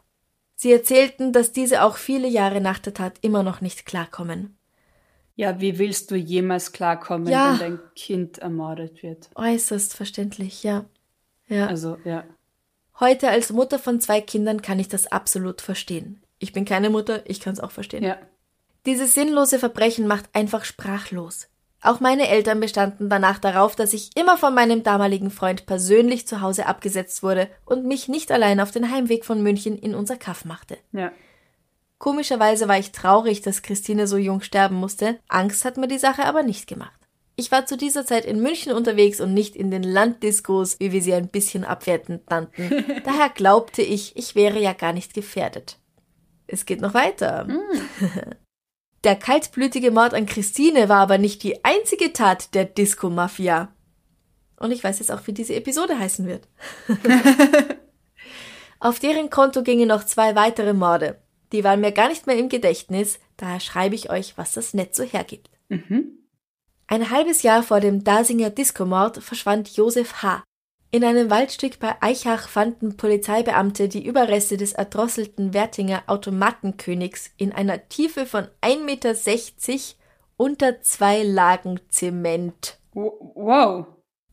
Sie 0.65 0.73
erzählten, 0.73 1.35
dass 1.35 1.53
diese 1.53 1.83
auch 1.83 1.99
viele 1.99 2.27
Jahre 2.27 2.59
nach 2.63 2.79
der 2.79 2.95
Tat 2.95 3.19
immer 3.21 3.43
noch 3.43 3.61
nicht 3.61 3.85
klarkommen. 3.85 4.57
Ja, 5.37 5.61
wie 5.61 5.79
willst 5.79 6.11
du 6.11 6.15
jemals 6.17 6.73
klarkommen, 6.73 7.29
Ja. 7.29 7.51
wenn 7.51 7.59
dein 7.59 7.81
Kind 7.95 8.39
ermordet 8.39 9.03
wird? 9.03 9.29
Äußerst 9.35 9.93
verständlich, 9.95 10.63
ja. 10.63 10.87
Ja. 11.49 11.67
Also, 11.67 11.99
ja. 12.07 12.25
Heute 12.99 13.29
als 13.29 13.51
Mutter 13.53 13.79
von 13.79 14.01
zwei 14.01 14.23
Kindern 14.23 14.63
kann 14.63 14.79
ich 14.79 14.89
das 14.89 15.07
absolut 15.07 15.61
verstehen. 15.61 16.23
Ich 16.39 16.55
bin 16.55 16.65
keine 16.65 16.89
Mutter, 16.89 17.29
ich 17.29 17.41
kann 17.41 17.53
es 17.53 17.61
auch 17.61 17.71
verstehen. 17.71 18.03
Ja. 18.03 18.17
Dieses 18.87 19.13
sinnlose 19.13 19.59
Verbrechen 19.59 20.07
macht 20.07 20.31
einfach 20.33 20.65
sprachlos. 20.65 21.49
Auch 21.85 22.01
meine 22.01 22.29
Eltern 22.29 22.61
bestanden 22.61 23.11
danach 23.11 23.39
darauf, 23.39 23.77
dass 23.77 23.93
ich 23.93 24.11
immer 24.17 24.39
von 24.39 24.55
meinem 24.55 24.83
damaligen 24.83 25.31
Freund 25.31 25.67
persönlich 25.67 26.27
zu 26.27 26.41
Hause 26.41 26.65
abgesetzt 26.65 27.23
wurde 27.23 27.47
und 27.67 27.85
mich 27.85 28.09
nicht 28.09 28.33
allein 28.33 28.59
auf 28.59 28.71
den 28.71 28.91
Heimweg 28.91 29.27
von 29.27 29.43
München 29.43 29.77
in 29.79 29.95
unser 29.95 30.17
Kaff 30.17 30.47
machte. 30.47 30.79
Ja. 30.93 31.13
Komischerweise 31.99 32.69
war 32.69 32.79
ich 32.79 32.93
traurig, 32.93 33.43
dass 33.43 33.61
Christine 33.61 34.07
so 34.07 34.17
jung 34.17 34.41
sterben 34.41 34.77
musste. 34.77 35.19
Angst 35.29 35.67
hat 35.67 35.77
mir 35.77 35.87
die 35.87 35.99
Sache 35.99 36.25
aber 36.25 36.43
nicht 36.43 36.67
gemacht. 36.67 36.99
Ich 37.37 37.53
war 37.53 37.67
zu 37.67 37.77
dieser 37.77 38.07
Zeit 38.07 38.25
in 38.25 38.41
München 38.41 38.73
unterwegs 38.73 39.21
und 39.21 39.35
nicht 39.35 39.55
in 39.55 39.71
den 39.71 39.83
Landdiskos, 39.83 40.81
wie 40.81 40.91
wir 40.91 41.03
sie 41.03 41.13
ein 41.13 41.29
bisschen 41.29 41.65
abwertend 41.65 42.31
nannten. 42.31 42.85
Daher 43.05 43.29
glaubte 43.29 43.83
ich, 43.83 44.17
ich 44.17 44.35
wäre 44.35 44.59
ja 44.59 44.73
gar 44.73 44.95
nicht 44.95 45.13
gefährdet. 45.13 45.79
Es 46.47 46.65
geht 46.65 46.81
noch 46.81 46.95
weiter. 46.95 47.47
Der 49.05 49.17
kaltblütige 49.17 49.91
Mord 49.91 50.15
an 50.15 50.25
Christine 50.25 50.89
war 50.89 51.01
aber 51.01 51.19
nicht 51.19 51.43
die 51.43 51.63
einzige 51.63 52.15
Tat 52.15 52.55
der 52.55 52.65
Disco-Mafia. 52.65 53.69
Und 54.59 54.71
ich 54.71 54.83
weiß 54.83 54.99
jetzt 54.99 55.13
auch, 55.13 55.27
wie 55.27 55.35
diese 55.35 55.55
Episode 55.55 55.99
heißen 55.99 56.27
wird. 56.27 56.49
Auf 58.81 58.99
deren 58.99 59.29
Konto 59.29 59.63
gingen 59.63 59.89
noch 59.89 60.05
zwei 60.05 60.35
weitere 60.35 60.73
Morde. 60.73 61.21
Die 61.53 61.65
waren 61.65 61.81
mir 61.81 61.93
gar 61.93 62.09
nicht 62.09 62.27
mehr 62.27 62.39
im 62.39 62.49
Gedächtnis, 62.49 63.19
daher 63.37 63.61
schreibe 63.61 63.95
ich 63.95 64.11
euch, 64.11 64.39
was 64.39 64.53
das 64.53 64.73
Netz 64.73 64.97
so 64.97 65.05
hergibt. 65.05 65.51
Ein 66.87 67.11
halbes 67.11 67.43
Jahr 67.43 67.63
vor 67.63 67.81
dem 67.81 68.05
Dasinger 68.05 68.51
Diskomord 68.51 69.23
verschwand 69.23 69.69
Josef 69.77 70.23
H. 70.23 70.43
In 70.95 71.03
einem 71.03 71.29
Waldstück 71.29 71.81
bei 71.81 71.97
Eichach 72.03 72.47
fanden 72.49 72.97
Polizeibeamte 72.97 73.89
die 73.89 74.07
Überreste 74.07 74.57
des 74.57 74.75
erdrosselten 74.75 75.53
Wertinger 75.53 76.05
Automatenkönigs 76.07 77.33
in 77.37 77.51
einer 77.51 77.89
Tiefe 77.89 78.27
von 78.27 78.47
1,60 78.63 78.79
Meter 78.85 79.81
unter 80.37 80.83
zwei 80.83 81.25
Lagen 81.25 81.81
Zement. 81.89 82.79
Wo- 82.93 83.33
Wow. 83.35 83.87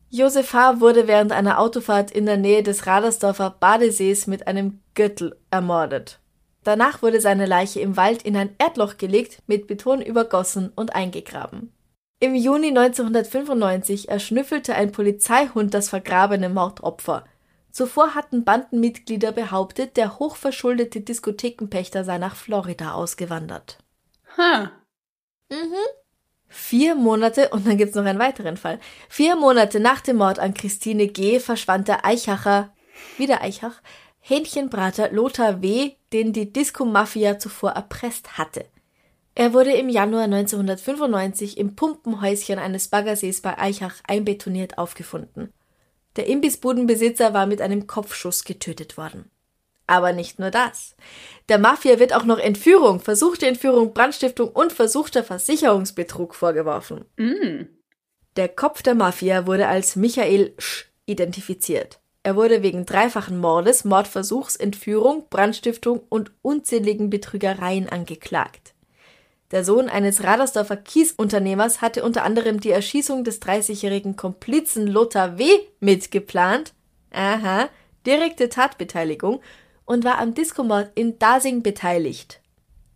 Josef 0.08 0.52
H. 0.54 0.78
wurde 0.78 1.08
während 1.08 1.32
einer 1.32 1.58
Autofahrt 1.58 2.12
in 2.12 2.26
der 2.26 2.36
Nähe 2.36 2.62
des 2.62 2.86
Radersdorfer 2.86 3.56
Badesees 3.58 4.28
mit 4.28 4.46
einem 4.46 4.82
Gürtel 4.94 5.36
ermordet. 5.50 6.20
Danach 6.62 7.02
wurde 7.02 7.20
seine 7.20 7.46
Leiche 7.46 7.80
im 7.80 7.96
Wald 7.96 8.22
in 8.22 8.36
ein 8.36 8.54
Erdloch 8.58 8.98
gelegt, 8.98 9.42
mit 9.48 9.66
Beton 9.66 10.00
übergossen 10.00 10.70
und 10.76 10.94
eingegraben. 10.94 11.72
Im 12.22 12.36
Juni 12.36 12.68
1995 12.68 14.08
erschnüffelte 14.08 14.76
ein 14.76 14.92
Polizeihund 14.92 15.74
das 15.74 15.88
vergrabene 15.88 16.48
Mordopfer. 16.48 17.24
Zuvor 17.72 18.14
hatten 18.14 18.44
Bandenmitglieder 18.44 19.32
behauptet, 19.32 19.96
der 19.96 20.20
hochverschuldete 20.20 21.00
Diskothekenpächter 21.00 22.04
sei 22.04 22.18
nach 22.18 22.36
Florida 22.36 22.92
ausgewandert. 22.92 23.78
Ha. 24.36 24.70
Vier 26.46 26.94
Monate, 26.94 27.48
und 27.48 27.66
dann 27.66 27.76
gibt's 27.76 27.96
noch 27.96 28.04
einen 28.04 28.20
weiteren 28.20 28.56
Fall. 28.56 28.78
Vier 29.08 29.34
Monate 29.34 29.80
nach 29.80 30.00
dem 30.00 30.18
Mord 30.18 30.38
an 30.38 30.54
Christine 30.54 31.08
G. 31.08 31.40
verschwand 31.40 31.88
der 31.88 32.06
Eichacher, 32.06 32.72
wieder 33.18 33.42
Eichach, 33.42 33.82
Hähnchenbrater 34.20 35.10
Lothar 35.10 35.60
W., 35.60 35.96
den 36.12 36.32
die 36.32 36.52
Disco-Mafia 36.52 37.40
zuvor 37.40 37.72
erpresst 37.72 38.38
hatte. 38.38 38.66
Er 39.34 39.54
wurde 39.54 39.72
im 39.72 39.88
Januar 39.88 40.24
1995 40.24 41.56
im 41.56 41.74
Pumpenhäuschen 41.74 42.58
eines 42.58 42.88
Baggersees 42.88 43.40
bei 43.40 43.58
Eichach 43.58 43.96
einbetoniert 44.06 44.76
aufgefunden. 44.76 45.52
Der 46.16 46.26
Imbissbudenbesitzer 46.26 47.32
war 47.32 47.46
mit 47.46 47.62
einem 47.62 47.86
Kopfschuss 47.86 48.44
getötet 48.44 48.98
worden. 48.98 49.30
Aber 49.86 50.12
nicht 50.12 50.38
nur 50.38 50.50
das. 50.50 50.94
Der 51.48 51.58
Mafia 51.58 51.98
wird 51.98 52.14
auch 52.14 52.24
noch 52.24 52.38
Entführung, 52.38 53.00
versuchte 53.00 53.46
Entführung, 53.46 53.94
Brandstiftung 53.94 54.50
und 54.50 54.72
versuchter 54.72 55.24
Versicherungsbetrug 55.24 56.34
vorgeworfen. 56.34 57.06
Mm. 57.16 57.64
Der 58.36 58.48
Kopf 58.48 58.82
der 58.82 58.94
Mafia 58.94 59.46
wurde 59.46 59.68
als 59.68 59.96
Michael 59.96 60.54
Sch 60.58 60.86
identifiziert. 61.06 62.00
Er 62.22 62.36
wurde 62.36 62.62
wegen 62.62 62.86
dreifachen 62.86 63.38
Mordes, 63.38 63.84
Mordversuchs, 63.84 64.56
Entführung, 64.56 65.26
Brandstiftung 65.28 66.00
und 66.08 66.30
unzähligen 66.42 67.10
Betrügereien 67.10 67.88
angeklagt. 67.88 68.74
Der 69.52 69.64
Sohn 69.64 69.90
eines 69.90 70.24
Radersdorfer 70.24 70.78
Kiesunternehmers 70.78 71.82
hatte 71.82 72.02
unter 72.02 72.24
anderem 72.24 72.58
die 72.58 72.70
Erschießung 72.70 73.22
des 73.22 73.42
30-jährigen 73.42 74.16
Komplizen 74.16 74.86
Lothar 74.86 75.38
W. 75.38 75.44
mitgeplant. 75.78 76.72
Aha, 77.12 77.68
direkte 78.06 78.48
Tatbeteiligung 78.48 79.42
und 79.84 80.04
war 80.04 80.18
am 80.18 80.32
Diskomord 80.32 80.90
in 80.94 81.18
Dasing 81.18 81.62
beteiligt. 81.62 82.40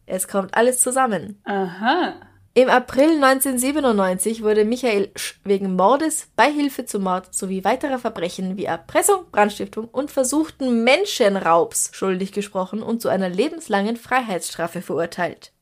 Es 0.06 0.28
kommt 0.28 0.56
alles 0.56 0.80
zusammen. 0.80 1.40
Aha. 1.44 2.14
Im 2.54 2.70
April 2.70 3.22
1997 3.22 4.42
wurde 4.42 4.64
Michael 4.64 5.10
Sch 5.14 5.38
wegen 5.44 5.76
Mordes, 5.76 6.28
Beihilfe 6.36 6.86
zum 6.86 7.02
Mord 7.02 7.34
sowie 7.34 7.64
weiterer 7.64 7.98
Verbrechen 7.98 8.56
wie 8.56 8.64
Erpressung, 8.64 9.26
Brandstiftung 9.30 9.88
und 9.88 10.10
versuchten 10.10 10.82
Menschenraubs 10.82 11.90
schuldig 11.92 12.32
gesprochen 12.32 12.82
und 12.82 13.02
zu 13.02 13.10
einer 13.10 13.28
lebenslangen 13.28 13.96
Freiheitsstrafe 13.96 14.80
verurteilt. 14.80 15.52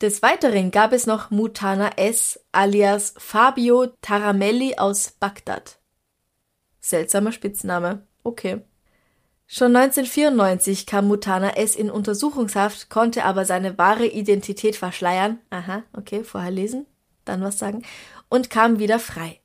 Des 0.00 0.22
Weiteren 0.22 0.70
gab 0.70 0.92
es 0.92 1.06
noch 1.06 1.30
Mutana 1.30 1.90
S. 1.96 2.38
alias 2.52 3.14
Fabio 3.18 3.86
Taramelli 4.00 4.76
aus 4.76 5.10
Bagdad. 5.18 5.80
Seltsamer 6.78 7.32
Spitzname. 7.32 8.06
Okay. 8.22 8.60
Schon 9.48 9.74
1994 9.74 10.86
kam 10.86 11.08
Mutana 11.08 11.56
S. 11.56 11.74
in 11.74 11.90
Untersuchungshaft, 11.90 12.90
konnte 12.90 13.24
aber 13.24 13.44
seine 13.44 13.76
wahre 13.76 14.06
Identität 14.06 14.76
verschleiern. 14.76 15.40
Aha, 15.50 15.82
okay, 15.92 16.22
vorher 16.22 16.52
lesen, 16.52 16.86
dann 17.24 17.42
was 17.42 17.58
sagen. 17.58 17.82
Und 18.28 18.50
kam 18.50 18.78
wieder 18.78 19.00
frei. 19.00 19.40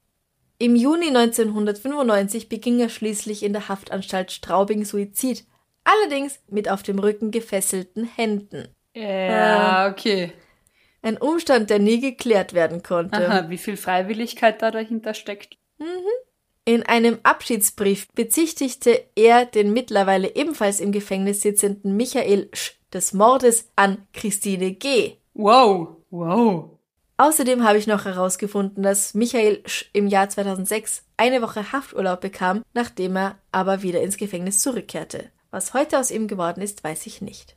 Im 0.59 0.75
Juni 0.75 1.07
1995 1.07 2.47
beging 2.47 2.79
er 2.79 2.89
schließlich 2.89 3.41
in 3.41 3.53
der 3.53 3.69
Haftanstalt 3.69 4.31
Straubing 4.31 4.85
Suizid. 4.85 5.47
Allerdings 5.83 6.39
mit 6.47 6.69
auf 6.69 6.83
dem 6.83 6.99
Rücken 6.99 7.31
gefesselten 7.31 8.05
Händen. 8.05 8.67
Ja, 8.93 9.89
okay. 9.89 10.31
Ein 11.03 11.17
Umstand, 11.17 11.69
der 11.69 11.79
nie 11.79 11.99
geklärt 11.99 12.53
werden 12.53 12.81
konnte. 12.81 13.29
Aha, 13.29 13.49
wie 13.49 13.57
viel 13.57 13.77
Freiwilligkeit 13.77 14.61
da 14.61 14.71
dahinter 14.71 15.13
steckt. 15.13 15.57
In 16.65 16.83
einem 16.83 17.19
Abschiedsbrief 17.23 18.07
bezichtigte 18.13 19.03
er 19.15 19.45
den 19.45 19.73
mittlerweile 19.73 20.33
ebenfalls 20.33 20.79
im 20.79 20.93
Gefängnis 20.93 21.41
sitzenden 21.41 21.97
Michael 21.97 22.49
Sch 22.53 22.75
des 22.93 23.11
Mordes 23.11 23.69
an 23.75 24.07
Christine 24.13 24.71
G. 24.71 25.17
Wow, 25.33 25.97
wow. 26.09 26.69
Außerdem 27.17 27.65
habe 27.65 27.77
ich 27.77 27.87
noch 27.87 28.05
herausgefunden, 28.05 28.81
dass 28.81 29.13
Michael 29.13 29.61
Sch 29.65 29.89
im 29.91 30.07
Jahr 30.07 30.29
2006 30.29 31.03
eine 31.17 31.41
Woche 31.41 31.73
Hafturlaub 31.73 32.21
bekam, 32.21 32.63
nachdem 32.73 33.17
er 33.17 33.37
aber 33.51 33.81
wieder 33.81 34.01
ins 34.01 34.17
Gefängnis 34.17 34.59
zurückkehrte. 34.59 35.31
Was 35.51 35.73
heute 35.73 35.99
aus 35.99 36.11
ihm 36.11 36.27
geworden 36.27 36.61
ist, 36.61 36.83
weiß 36.83 37.05
ich 37.07 37.21
nicht. 37.21 37.55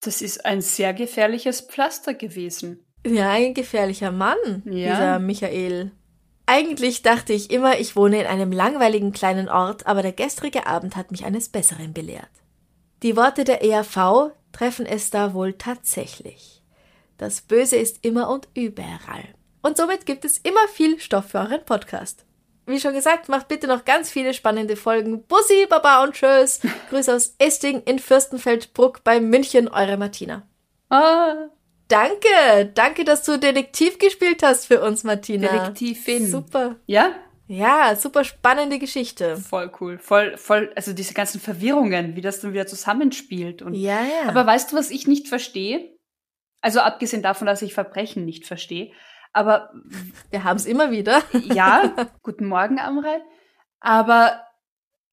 Das 0.00 0.22
ist 0.22 0.44
ein 0.44 0.60
sehr 0.60 0.94
gefährliches 0.94 1.60
Pflaster 1.62 2.14
gewesen. 2.14 2.84
Ja, 3.06 3.30
ein 3.32 3.54
gefährlicher 3.54 4.12
Mann, 4.12 4.36
Ja. 4.64 4.94
dieser 4.94 5.18
Michael. 5.18 5.92
Eigentlich 6.46 7.02
dachte 7.02 7.32
ich 7.32 7.50
immer, 7.50 7.78
ich 7.78 7.94
wohne 7.96 8.20
in 8.22 8.26
einem 8.26 8.52
langweiligen 8.52 9.12
kleinen 9.12 9.48
Ort, 9.48 9.86
aber 9.86 10.02
der 10.02 10.12
gestrige 10.12 10.66
Abend 10.66 10.96
hat 10.96 11.10
mich 11.10 11.24
eines 11.24 11.48
Besseren 11.48 11.92
belehrt. 11.92 12.30
Die 13.02 13.16
Worte 13.16 13.44
der 13.44 13.62
ERV 13.62 14.32
treffen 14.52 14.86
es 14.86 15.10
da 15.10 15.34
wohl 15.34 15.52
tatsächlich. 15.54 16.62
Das 17.18 17.40
Böse 17.42 17.76
ist 17.76 18.04
immer 18.04 18.30
und 18.30 18.48
überall. 18.54 19.24
Und 19.62 19.76
somit 19.76 20.06
gibt 20.06 20.24
es 20.24 20.38
immer 20.38 20.66
viel 20.72 20.98
Stoff 21.00 21.26
für 21.30 21.38
euren 21.40 21.64
Podcast. 21.64 22.24
Wie 22.68 22.78
schon 22.78 22.92
gesagt, 22.94 23.28
macht 23.28 23.48
bitte 23.48 23.66
noch 23.66 23.84
ganz 23.84 24.10
viele 24.10 24.34
spannende 24.34 24.76
Folgen. 24.76 25.24
Bussi, 25.24 25.66
Baba 25.68 26.04
und 26.04 26.14
Tschüss. 26.14 26.60
Grüße 26.90 27.14
aus 27.14 27.34
Esting 27.38 27.82
in 27.84 27.98
Fürstenfeldbruck 27.98 29.02
bei 29.02 29.20
München, 29.20 29.68
eure 29.68 29.96
Martina. 29.96 30.46
Ah, 30.90 31.48
Danke, 31.88 32.70
danke, 32.74 33.04
dass 33.04 33.22
du 33.22 33.38
Detektiv 33.38 33.98
gespielt 33.98 34.42
hast 34.42 34.66
für 34.66 34.82
uns, 34.82 35.04
Martina. 35.04 35.48
Detektivin. 35.48 36.30
Super. 36.30 36.76
ja? 36.86 37.12
Ja, 37.46 37.96
super 37.96 38.24
spannende 38.24 38.78
Geschichte. 38.78 39.38
Voll 39.38 39.72
cool. 39.80 39.98
Voll, 39.98 40.36
voll, 40.36 40.70
also 40.76 40.92
diese 40.92 41.14
ganzen 41.14 41.40
Verwirrungen, 41.40 42.14
wie 42.14 42.20
das 42.20 42.40
dann 42.40 42.52
wieder 42.52 42.66
zusammenspielt. 42.66 43.62
Und, 43.62 43.72
Ja, 43.72 44.02
ja. 44.02 44.28
Aber 44.28 44.44
weißt 44.44 44.70
du, 44.70 44.76
was 44.76 44.90
ich 44.90 45.06
nicht 45.06 45.28
verstehe? 45.28 45.96
Also 46.60 46.80
abgesehen 46.80 47.22
davon, 47.22 47.46
dass 47.46 47.62
ich 47.62 47.72
Verbrechen 47.72 48.26
nicht 48.26 48.44
verstehe. 48.44 48.92
Aber 49.32 49.72
wir 50.30 50.44
haben 50.44 50.56
es 50.56 50.66
immer 50.66 50.90
wieder. 50.90 51.22
ja, 51.32 51.94
guten 52.22 52.46
Morgen, 52.46 52.78
Amrei. 52.78 53.20
Aber 53.80 54.44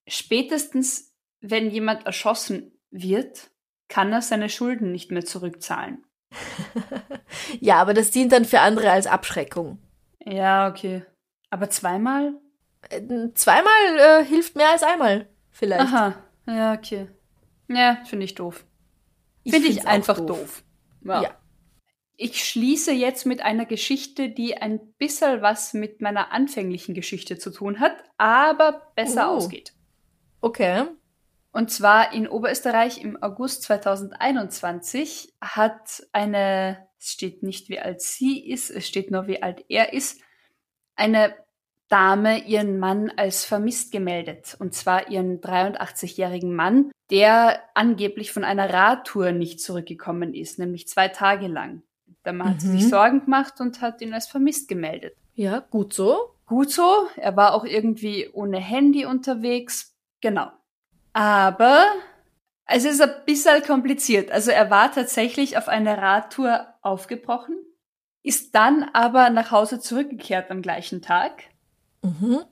spätestens, 0.07 1.13
wenn 1.41 1.69
jemand 1.69 2.05
erschossen 2.05 2.79
wird, 2.91 3.51
kann 3.87 4.11
er 4.11 4.21
seine 4.21 4.49
Schulden 4.49 4.91
nicht 4.91 5.11
mehr 5.11 5.25
zurückzahlen. 5.25 6.05
ja, 7.59 7.75
aber 7.77 7.93
das 7.93 8.11
dient 8.11 8.31
dann 8.31 8.45
für 8.45 8.61
andere 8.61 8.91
als 8.91 9.07
Abschreckung. 9.07 9.79
Ja, 10.19 10.67
okay. 10.69 11.05
Aber 11.49 11.69
zweimal? 11.69 12.33
Äh, 12.89 13.01
Zweimal 13.33 13.97
äh, 13.97 14.25
hilft 14.25 14.55
mehr 14.55 14.69
als 14.71 14.83
einmal, 14.83 15.29
vielleicht. 15.51 15.81
Aha. 15.81 16.15
Ja, 16.47 16.73
okay. 16.73 17.07
Ja, 17.67 17.97
finde 18.05 18.25
ich 18.25 18.35
doof. 18.35 18.65
Finde 19.47 19.67
ich, 19.67 19.81
auch 19.81 19.85
einfach 19.85 20.19
doof. 20.19 20.63
Ja. 21.01 21.21
Ja. 21.21 21.37
Ich 22.17 22.45
schließe 22.45 22.91
jetzt 22.93 23.25
mit 23.25 23.41
einer 23.41 23.65
Geschichte, 23.65 24.29
die 24.29 24.55
ein 24.57 24.79
bisschen 24.97 25.41
was 25.41 25.73
mit 25.73 26.01
meiner 26.01 26.31
anfänglichen 26.31 26.95
Geschichte 26.95 27.37
zu 27.37 27.51
tun 27.51 27.79
hat, 27.79 27.95
aber 28.17 28.91
besser 28.95 29.31
Oh. 29.31 29.35
ausgeht. 29.37 29.73
Okay. 30.41 30.85
Und 31.51 31.71
zwar 31.71 32.13
in 32.13 32.27
Oberösterreich 32.27 33.01
im 33.03 33.21
August 33.21 33.63
2021 33.63 35.33
hat 35.41 36.03
eine, 36.11 36.87
es 36.99 37.11
steht 37.13 37.43
nicht 37.43 37.69
wie 37.69 37.79
alt 37.79 38.01
sie 38.01 38.45
ist, 38.49 38.69
es 38.69 38.87
steht 38.87 39.11
nur 39.11 39.27
wie 39.27 39.41
alt 39.41 39.63
er 39.69 39.93
ist, 39.93 40.21
eine 40.95 41.35
Dame 41.87 42.39
ihren 42.45 42.79
Mann 42.79 43.11
als 43.15 43.45
vermisst 43.45 43.91
gemeldet. 43.91 44.55
Und 44.59 44.73
zwar 44.73 45.09
ihren 45.09 45.39
83-jährigen 45.39 46.53
Mann, 46.55 46.91
der 47.11 47.61
angeblich 47.75 48.31
von 48.31 48.43
einer 48.43 48.73
Radtour 48.73 49.31
nicht 49.31 49.61
zurückgekommen 49.61 50.33
ist, 50.33 50.57
nämlich 50.59 50.87
zwei 50.87 51.09
Tage 51.09 51.47
lang. 51.47 51.83
Der 52.25 52.33
Mann 52.33 52.49
hat 52.49 52.63
Mhm. 52.63 52.71
sich 52.79 52.89
Sorgen 52.89 53.23
gemacht 53.25 53.59
und 53.59 53.81
hat 53.81 54.01
ihn 54.01 54.13
als 54.13 54.27
vermisst 54.27 54.67
gemeldet. 54.67 55.15
Ja, 55.35 55.59
gut 55.59 55.93
so. 55.93 56.17
Gut 56.45 56.71
so, 56.71 57.07
er 57.15 57.35
war 57.35 57.53
auch 57.55 57.65
irgendwie 57.65 58.29
ohne 58.31 58.59
Handy 58.59 59.05
unterwegs. 59.05 59.95
Genau. 60.21 60.51
Aber 61.13 61.85
es 62.67 62.85
ist 62.85 63.01
ein 63.01 63.11
bisschen 63.25 63.63
kompliziert. 63.63 64.31
Also 64.31 64.51
er 64.51 64.69
war 64.69 64.91
tatsächlich 64.91 65.57
auf 65.57 65.67
eine 65.67 65.97
Radtour 65.97 66.67
aufgebrochen, 66.81 67.55
ist 68.23 68.53
dann 68.55 68.83
aber 68.93 69.29
nach 69.29 69.51
Hause 69.51 69.79
zurückgekehrt 69.79 70.51
am 70.51 70.61
gleichen 70.61 71.01
Tag, 71.01 71.43
Mhm. 72.03 72.43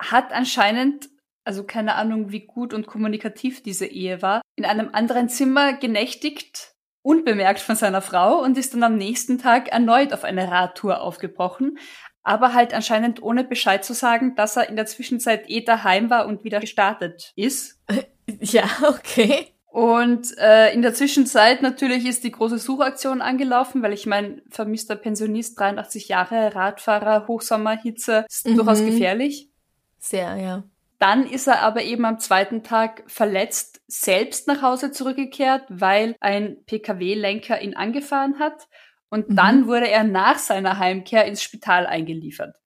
hat 0.00 0.32
anscheinend, 0.32 1.08
also 1.44 1.64
keine 1.64 1.94
Ahnung, 1.94 2.30
wie 2.30 2.46
gut 2.46 2.72
und 2.74 2.86
kommunikativ 2.86 3.62
diese 3.62 3.86
Ehe 3.86 4.22
war, 4.22 4.42
in 4.56 4.64
einem 4.64 4.90
anderen 4.92 5.28
Zimmer 5.28 5.72
genächtigt, 5.74 6.73
unbemerkt 7.04 7.60
von 7.60 7.76
seiner 7.76 8.02
Frau 8.02 8.42
und 8.42 8.58
ist 8.58 8.74
dann 8.74 8.82
am 8.82 8.96
nächsten 8.96 9.38
Tag 9.38 9.68
erneut 9.68 10.12
auf 10.12 10.24
eine 10.24 10.50
Radtour 10.50 11.00
aufgebrochen, 11.02 11.78
aber 12.22 12.54
halt 12.54 12.72
anscheinend 12.74 13.22
ohne 13.22 13.44
Bescheid 13.44 13.84
zu 13.84 13.92
sagen, 13.92 14.34
dass 14.34 14.56
er 14.56 14.68
in 14.68 14.76
der 14.76 14.86
Zwischenzeit 14.86 15.44
eh 15.48 15.60
daheim 15.62 16.08
war 16.10 16.26
und 16.26 16.42
wieder 16.42 16.58
gestartet 16.60 17.32
ist. 17.36 17.80
Ja, 18.40 18.64
okay. 18.88 19.48
Und 19.66 20.38
äh, 20.38 20.72
in 20.72 20.80
der 20.80 20.94
Zwischenzeit 20.94 21.60
natürlich 21.60 22.06
ist 22.06 22.24
die 22.24 22.30
große 22.30 22.58
Suchaktion 22.58 23.20
angelaufen, 23.20 23.82
weil 23.82 23.92
ich 23.92 24.06
mein 24.06 24.40
vermisster 24.48 24.96
Pensionist, 24.96 25.60
83 25.60 26.08
Jahre, 26.08 26.54
Radfahrer, 26.54 27.26
Hochsommer, 27.28 27.76
Hitze, 27.76 28.24
ist 28.26 28.48
Mhm. 28.48 28.56
durchaus 28.56 28.80
gefährlich. 28.80 29.50
Sehr, 29.98 30.36
ja. 30.36 30.62
Dann 31.04 31.26
ist 31.26 31.48
er 31.48 31.60
aber 31.60 31.82
eben 31.82 32.06
am 32.06 32.18
zweiten 32.18 32.62
Tag 32.62 33.02
verletzt 33.08 33.82
selbst 33.86 34.48
nach 34.48 34.62
Hause 34.62 34.90
zurückgekehrt, 34.90 35.64
weil 35.68 36.16
ein 36.20 36.64
Pkw-Lenker 36.64 37.60
ihn 37.60 37.76
angefahren 37.76 38.38
hat. 38.38 38.68
und 39.10 39.28
mhm. 39.28 39.36
dann 39.36 39.66
wurde 39.66 39.90
er 39.90 40.02
nach 40.02 40.38
seiner 40.38 40.78
Heimkehr 40.78 41.26
ins 41.26 41.42
Spital 41.42 41.86
eingeliefert. 41.86 42.56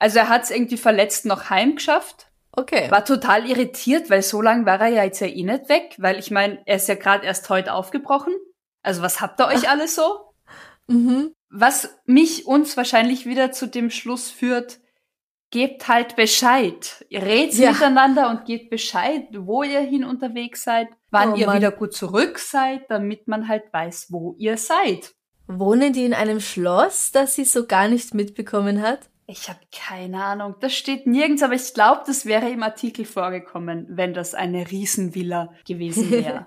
Also 0.00 0.18
er 0.18 0.28
hat 0.28 0.42
es 0.42 0.50
irgendwie 0.50 0.76
verletzt 0.76 1.24
noch 1.24 1.50
heimgeschafft. 1.50 2.32
Okay. 2.50 2.90
War 2.90 3.04
total 3.04 3.48
irritiert, 3.48 4.10
weil 4.10 4.22
so 4.22 4.42
lange 4.42 4.66
war 4.66 4.80
er 4.80 4.88
ja 4.88 5.04
jetzt 5.04 5.20
ja 5.20 5.28
eh 5.28 5.44
nicht 5.44 5.68
weg, 5.68 5.94
weil 5.98 6.18
ich 6.18 6.32
meine, 6.32 6.60
er 6.66 6.76
ist 6.76 6.88
ja 6.88 6.96
gerade 6.96 7.24
erst 7.24 7.48
heute 7.48 7.74
aufgebrochen. 7.74 8.34
Also 8.82 9.02
was 9.02 9.20
habt 9.20 9.40
ihr 9.40 9.46
euch 9.46 9.70
alle 9.70 9.86
so? 9.86 10.34
Mhm. 10.88 11.32
Was 11.48 11.96
mich 12.06 12.44
uns 12.44 12.76
wahrscheinlich 12.76 13.24
wieder 13.24 13.52
zu 13.52 13.68
dem 13.68 13.90
Schluss 13.90 14.32
führt, 14.32 14.80
gebt 15.50 15.88
halt 15.88 16.16
Bescheid. 16.16 17.04
Ihr 17.08 17.22
redet 17.22 17.54
ja. 17.54 17.72
miteinander 17.72 18.30
und 18.30 18.44
gebt 18.44 18.70
Bescheid, 18.70 19.26
wo 19.32 19.62
ihr 19.62 19.80
hin 19.80 20.04
unterwegs 20.04 20.64
seid, 20.64 20.88
wann 21.10 21.32
oh, 21.32 21.36
ihr 21.36 21.46
Mann. 21.46 21.56
wieder 21.56 21.70
gut 21.70 21.94
zurück 21.94 22.38
seid, 22.38 22.90
damit 22.90 23.28
man 23.28 23.48
halt 23.48 23.72
weiß, 23.72 24.08
wo 24.10 24.34
ihr 24.38 24.56
seid. 24.56 25.14
Wohnen 25.46 25.92
die 25.92 26.04
in 26.04 26.14
einem 26.14 26.40
Schloss, 26.40 27.10
das 27.10 27.34
sie 27.34 27.44
so 27.44 27.66
gar 27.66 27.88
nicht 27.88 28.14
mitbekommen 28.14 28.82
hat? 28.82 29.08
Ich 29.26 29.48
habe 29.48 29.60
keine 29.72 30.22
Ahnung. 30.22 30.54
Das 30.60 30.74
steht 30.74 31.06
nirgends, 31.06 31.42
aber 31.42 31.54
ich 31.54 31.74
glaube, 31.74 32.02
das 32.06 32.26
wäre 32.26 32.48
im 32.48 32.62
Artikel 32.62 33.04
vorgekommen, 33.04 33.86
wenn 33.90 34.14
das 34.14 34.34
eine 34.34 34.70
Riesenvilla 34.70 35.52
gewesen 35.66 36.10
wäre. 36.10 36.46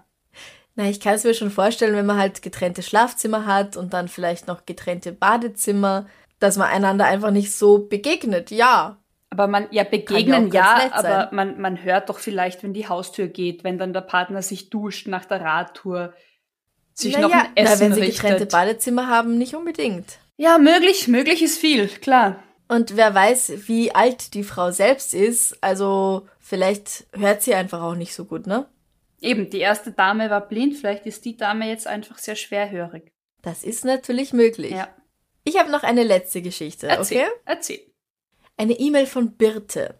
Na, 0.76 0.90
ich 0.90 1.00
kann 1.00 1.16
es 1.16 1.24
mir 1.24 1.34
schon 1.34 1.52
vorstellen, 1.52 1.96
wenn 1.96 2.06
man 2.06 2.18
halt 2.18 2.42
getrennte 2.42 2.82
Schlafzimmer 2.82 3.46
hat 3.46 3.76
und 3.76 3.94
dann 3.94 4.08
vielleicht 4.08 4.48
noch 4.48 4.66
getrennte 4.66 5.12
Badezimmer, 5.12 6.08
dass 6.42 6.58
man 6.58 6.68
einander 6.68 7.06
einfach 7.06 7.32
nicht 7.32 7.56
so 7.56 7.88
begegnet. 7.88 8.52
Ja. 8.52 8.98
Aber 9.30 9.48
man, 9.48 9.68
ja, 9.72 9.86
begegnen 9.86 10.52
ja, 10.52 10.90
aber 10.92 11.30
man, 11.32 11.62
man 11.62 11.82
hört 11.82 12.10
doch 12.10 12.20
vielleicht, 12.20 12.64
wenn 12.64 12.74
die 12.74 12.90
Haustür 12.90 13.28
geht, 13.28 13.64
wenn 13.64 13.78
dann 13.78 13.94
der 13.94 14.02
Partner 14.02 14.42
sich 14.42 14.70
duscht 14.70 15.08
nach 15.08 15.24
der 15.24 15.40
Radtour, 15.40 16.14
sich 16.94 17.14
naja, 17.14 17.28
noch 17.28 17.34
ein 17.36 17.52
Essen 17.56 17.74
na, 17.74 17.80
wenn 17.80 17.94
sie 17.94 18.02
richtet. 18.02 18.22
getrennte 18.24 18.46
Badezimmer 18.48 19.08
haben, 19.08 19.38
nicht 19.38 19.56
unbedingt. 19.56 20.18
Ja, 20.36 20.58
möglich, 20.58 21.08
möglich 21.08 21.42
ist 21.42 21.60
viel, 21.60 21.88
klar. 21.88 22.44
Und 22.68 22.98
wer 22.98 23.14
weiß, 23.14 23.68
wie 23.68 23.94
alt 23.94 24.34
die 24.34 24.44
Frau 24.44 24.72
selbst 24.72 25.14
ist, 25.14 25.64
also 25.64 26.28
vielleicht 26.40 27.06
hört 27.14 27.44
sie 27.44 27.54
einfach 27.54 27.82
auch 27.82 27.96
nicht 27.96 28.16
so 28.16 28.26
gut, 28.26 28.48
ne? 28.48 28.66
Eben, 29.22 29.50
die 29.50 29.60
erste 29.60 29.92
Dame 29.92 30.30
war 30.32 30.42
blind, 30.42 30.76
vielleicht 30.76 31.06
ist 31.06 31.24
die 31.24 31.38
Dame 31.38 31.70
jetzt 31.70 31.86
einfach 31.86 32.18
sehr 32.18 32.36
schwerhörig. 32.36 33.12
Das 33.44 33.64
ist 33.64 33.86
natürlich 33.86 34.34
möglich. 34.34 34.72
Ja. 34.72 34.90
Ich 35.44 35.58
habe 35.58 35.72
noch 35.72 35.84
eine 35.84 36.04
letzte 36.04 36.42
Geschichte, 36.42 36.88
erzähl, 36.88 37.24
okay? 37.24 37.32
Erzähl. 37.46 37.80
Eine 38.58 38.74
E-Mail 38.74 39.08
von 39.08 39.38
Birte. 39.38 39.96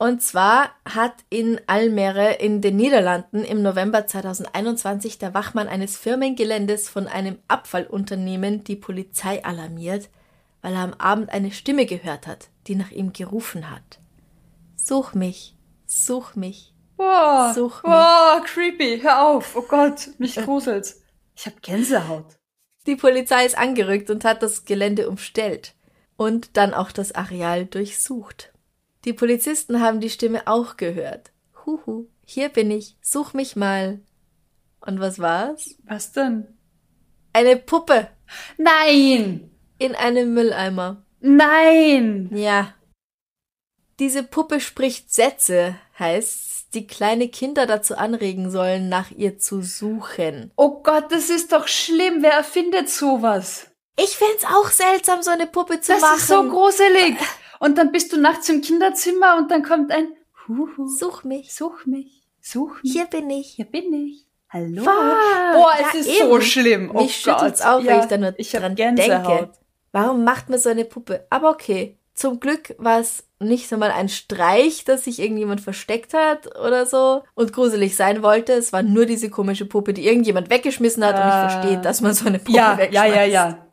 Und 0.00 0.22
zwar 0.22 0.70
hat 0.84 1.14
in 1.28 1.60
Almere 1.66 2.34
in 2.34 2.60
den 2.60 2.76
Niederlanden 2.76 3.44
im 3.44 3.62
November 3.62 4.06
2021 4.06 5.18
der 5.18 5.34
Wachmann 5.34 5.66
eines 5.66 5.96
Firmengeländes 5.96 6.88
von 6.88 7.08
einem 7.08 7.38
Abfallunternehmen 7.48 8.62
die 8.62 8.76
Polizei 8.76 9.44
alarmiert, 9.44 10.08
weil 10.62 10.74
er 10.74 10.82
am 10.82 10.94
Abend 10.94 11.30
eine 11.30 11.50
Stimme 11.50 11.84
gehört 11.84 12.28
hat, 12.28 12.48
die 12.68 12.76
nach 12.76 12.92
ihm 12.92 13.12
gerufen 13.12 13.70
hat. 13.70 13.98
Such 14.76 15.14
mich, 15.14 15.56
such 15.86 16.36
mich, 16.36 16.74
such 17.54 17.82
mich. 17.82 17.92
Boah, 17.92 18.42
creepy, 18.44 19.00
hör 19.00 19.26
auf, 19.26 19.56
oh 19.56 19.62
Gott, 19.62 20.10
mich 20.18 20.36
gruselt's. 20.36 21.02
Ich 21.34 21.46
hab 21.46 21.60
Gänsehaut. 21.60 22.37
Die 22.88 22.96
Polizei 22.96 23.44
ist 23.44 23.58
angerückt 23.58 24.08
und 24.08 24.24
hat 24.24 24.42
das 24.42 24.64
Gelände 24.64 25.10
umstellt 25.10 25.74
und 26.16 26.56
dann 26.56 26.72
auch 26.72 26.90
das 26.90 27.12
Areal 27.12 27.66
durchsucht. 27.66 28.50
Die 29.04 29.12
Polizisten 29.12 29.82
haben 29.82 30.00
die 30.00 30.08
Stimme 30.08 30.46
auch 30.46 30.78
gehört. 30.78 31.30
Huhu, 31.66 32.06
hier 32.24 32.48
bin 32.48 32.70
ich, 32.70 32.96
such 33.02 33.34
mich 33.34 33.56
mal. 33.56 34.00
Und 34.80 35.00
was 35.00 35.18
war's? 35.18 35.76
Was 35.84 36.12
denn? 36.12 36.46
Eine 37.34 37.56
Puppe. 37.56 38.08
Nein! 38.56 39.50
In 39.78 39.94
einem 39.94 40.32
Mülleimer. 40.32 41.04
Nein! 41.20 42.30
Ja. 42.32 42.74
Diese 43.98 44.22
Puppe 44.22 44.60
spricht 44.60 45.12
Sätze, 45.12 45.76
die 46.74 46.86
kleine 46.86 47.28
Kinder 47.28 47.66
dazu 47.66 47.96
anregen 47.96 48.50
sollen, 48.50 48.88
nach 48.88 49.10
ihr 49.10 49.38
zu 49.38 49.62
suchen. 49.62 50.52
Oh 50.56 50.82
Gott, 50.82 51.10
das 51.10 51.30
ist 51.30 51.52
doch 51.52 51.68
schlimm. 51.68 52.22
Wer 52.22 52.32
erfindet 52.32 52.90
sowas? 52.90 53.66
Ich 53.96 54.16
find's 54.16 54.44
auch 54.44 54.68
seltsam, 54.68 55.22
so 55.22 55.30
eine 55.30 55.46
Puppe 55.46 55.80
zu 55.80 55.92
das 55.92 56.02
machen. 56.02 56.12
Das 56.14 56.22
ist 56.22 56.28
so 56.28 56.48
gruselig. 56.48 57.16
Und 57.58 57.78
dann 57.78 57.90
bist 57.90 58.12
du 58.12 58.20
nachts 58.20 58.48
im 58.48 58.60
Kinderzimmer 58.60 59.36
und 59.36 59.50
dann 59.50 59.62
kommt 59.62 59.90
ein 59.90 60.12
Huhu. 60.46 60.86
Such 60.86 61.24
mich. 61.24 61.54
Such 61.54 61.86
mich. 61.86 62.22
Such 62.40 62.82
mich. 62.82 62.92
Hier 62.92 63.06
bin 63.06 63.28
ich. 63.30 63.48
Hier 63.48 63.64
bin 63.64 63.92
ich. 63.92 64.26
Hallo. 64.50 64.82
Fuck. 64.82 64.94
Boah, 64.94 65.72
es 65.74 65.92
ja, 65.94 66.00
ist 66.00 66.06
eben. 66.06 66.28
so 66.28 66.40
schlimm. 66.40 66.90
Oh 66.94 67.02
Mich 67.02 67.16
schüttelt's 67.16 67.60
auch, 67.60 67.80
ja, 67.80 67.86
wenn 67.86 68.00
ich 68.00 68.06
da 68.06 68.16
nur 68.16 68.34
ich 68.38 68.50
dran 68.50 68.76
denke. 68.76 69.50
Warum 69.92 70.24
macht 70.24 70.48
man 70.48 70.58
so 70.58 70.68
eine 70.68 70.84
Puppe? 70.84 71.26
Aber 71.30 71.50
okay. 71.50 71.98
Zum 72.14 72.40
Glück 72.40 72.74
war 72.78 73.00
es 73.00 73.24
nicht 73.40 73.68
so 73.68 73.76
mal 73.76 73.90
ein 73.90 74.08
Streich, 74.08 74.84
dass 74.84 75.04
sich 75.04 75.20
irgendjemand 75.20 75.60
versteckt 75.60 76.14
hat 76.14 76.56
oder 76.58 76.86
so 76.86 77.22
und 77.34 77.52
gruselig 77.52 77.96
sein 77.96 78.22
wollte. 78.22 78.52
Es 78.52 78.72
war 78.72 78.82
nur 78.82 79.06
diese 79.06 79.30
komische 79.30 79.66
Puppe, 79.66 79.92
die 79.92 80.06
irgendjemand 80.06 80.50
weggeschmissen 80.50 81.04
hat 81.04 81.16
äh, 81.16 81.22
und 81.22 81.28
ich 81.28 81.52
verstehe, 81.52 81.80
dass 81.80 82.00
man 82.00 82.14
so 82.14 82.26
eine 82.26 82.38
Puppe 82.38 82.56
ja, 82.56 82.78
wegschmeißt. 82.78 82.94
Ja, 82.94 83.22
ja, 83.22 83.24
ja. 83.24 83.66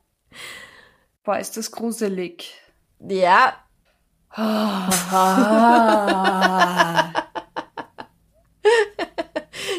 Boah, 1.24 1.40
ist 1.40 1.58
das 1.58 1.72
gruselig. 1.72 2.54
Ja, 3.00 3.54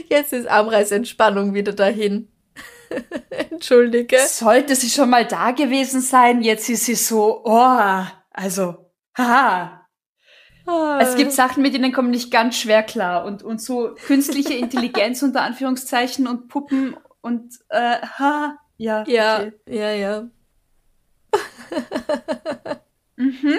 Jetzt 0.08 0.32
ist 0.32 0.48
Amreis 0.48 0.90
Entspannung 0.92 1.52
wieder 1.52 1.74
dahin. 1.74 2.28
Entschuldige. 3.30 4.16
Sollte 4.26 4.74
sie 4.74 4.88
schon 4.88 5.10
mal 5.10 5.26
da 5.26 5.50
gewesen 5.50 6.00
sein, 6.00 6.40
jetzt 6.40 6.70
ist 6.70 6.86
sie 6.86 6.94
so, 6.94 7.42
oh, 7.44 8.02
also, 8.32 8.85
haha. 9.16 9.86
Ah. 10.66 10.98
Es 11.00 11.14
gibt 11.14 11.32
Sachen, 11.32 11.62
mit 11.62 11.74
denen 11.74 11.92
kommen 11.92 12.10
nicht 12.10 12.30
ganz 12.30 12.58
schwer 12.58 12.82
klar 12.82 13.24
und, 13.24 13.42
und 13.42 13.62
so 13.62 13.94
künstliche 14.06 14.54
Intelligenz 14.58 15.22
unter 15.22 15.42
Anführungszeichen 15.42 16.26
und 16.26 16.48
Puppen 16.48 16.96
und, 17.20 17.54
äh, 17.68 17.98
ha, 18.00 18.58
ja. 18.76 19.04
Ja, 19.06 19.38
okay. 19.38 19.52
ja, 19.68 19.90
ja. 19.92 20.28
mhm. 23.16 23.58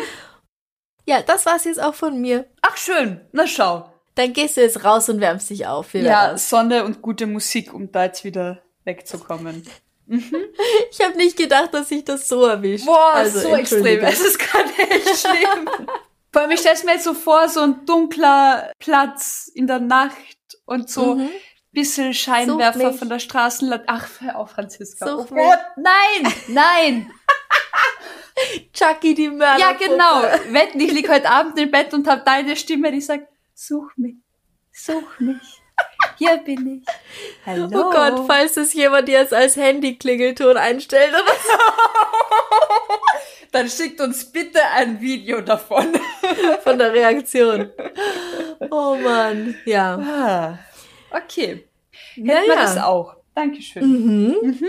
Ja, 1.06 1.22
das 1.22 1.46
war's 1.46 1.63
jetzt 1.63 1.82
auch 1.82 1.96
von 1.96 2.20
mir. 2.20 2.46
Ach 2.62 2.76
schön, 2.76 3.22
na 3.32 3.48
schau. 3.48 3.89
Dann 4.15 4.34
gehst 4.34 4.58
du 4.58 4.62
jetzt 4.62 4.84
raus 4.84 5.08
und 5.10 5.22
wärmst 5.22 5.50
dich 5.50 5.67
auf. 5.67 5.93
ja. 5.93 6.38
Sonne 6.38 6.84
und 6.84 7.02
gute 7.02 7.28
Musik, 7.28 7.74
um 7.74 7.91
da 7.91 8.06
jetzt 8.06 8.24
wieder 8.26 8.63
wegzukommen. 8.84 9.63
Mhm. 10.08 10.46
Ich 10.89 11.02
habe 11.02 11.17
nicht 11.17 11.38
gedacht, 11.38 11.74
dass 11.74 11.91
ich 11.91 12.04
das 12.06 12.28
so 12.28 12.46
erwischt. 12.46 12.86
Boah, 12.86 13.13
also, 13.13 13.41
so 13.41 13.56
extrem. 13.56 14.04
Es 14.04 14.22
ist 14.22 14.39
gerade 14.39 14.70
echt 14.78 15.20
schlimm. 15.20 15.70
Vor 16.32 16.41
allem, 16.41 16.52
ich 16.52 16.60
stelle 16.60 16.84
mir 16.86 16.93
jetzt 16.93 17.06
so 17.06 17.13
vor, 17.13 17.50
so 17.50 17.62
ein 17.62 17.86
dunkler 17.86 18.72
Platz 18.80 19.50
in 19.54 19.65
der 19.65 19.80
Nacht 19.80 20.38
und 20.65 20.89
so 20.89 21.15
mhm. 21.15 21.30
bisschen 21.72 22.13
Scheinwerfer 22.13 22.93
von 22.93 23.10
der 23.10 23.20
Straßenlade. 23.20 23.86
Ach, 23.88 24.08
hör 24.20 24.38
auf, 24.38 24.52
Franziska. 24.52 25.08
Such 25.08 25.32
oh 25.32 25.54
nein, 25.78 26.34
nein. 26.50 27.12
Chucky 28.74 29.15
die 29.15 29.30
Mörder. 29.30 29.60
Ja, 29.60 29.72
genau. 29.72 30.22
Wetten, 30.54 30.80
ich 30.80 30.91
lieg 30.91 31.10
heute 31.10 31.30
Abend 31.30 31.58
im 31.58 31.72
Bett 31.72 31.93
und 31.93 32.08
hab 32.08 32.24
deine 32.26 32.56
Stimme, 32.56 32.91
die 32.91 33.02
sagt, 33.02 33.28
such 33.56 33.89
mich, 33.96 34.17
such 34.72 35.20
mich. 35.20 35.57
Hier 36.17 36.38
bin 36.38 36.82
ich. 36.82 36.86
Hallo. 37.45 37.65
Oh 37.65 37.91
Gott, 37.91 38.25
falls 38.27 38.58
es 38.58 38.73
jemand 38.73 39.08
jetzt 39.08 39.34
als 39.34 39.56
Handy-Klingelton 39.56 40.58
einstellt 40.58 41.10
oder 41.10 41.19
so. 41.43 41.60
Dann 43.51 43.69
schickt 43.69 44.01
uns 44.01 44.32
bitte 44.32 44.60
ein 44.75 44.99
Video 44.99 45.41
davon. 45.41 45.86
Von 46.63 46.80
der 46.80 46.93
Reaktion. 46.93 47.69
Oh 48.71 48.95
Mann, 48.95 49.56
ja. 49.65 49.98
Ah, 49.98 50.58
okay. 51.15 51.67
Hätten 52.15 52.27
naja. 52.27 52.48
wir 52.48 52.56
das 52.56 52.77
auch. 52.77 53.17
Dankeschön. 53.35 53.83
Mhm. 53.83 54.35
Mhm. 54.42 54.65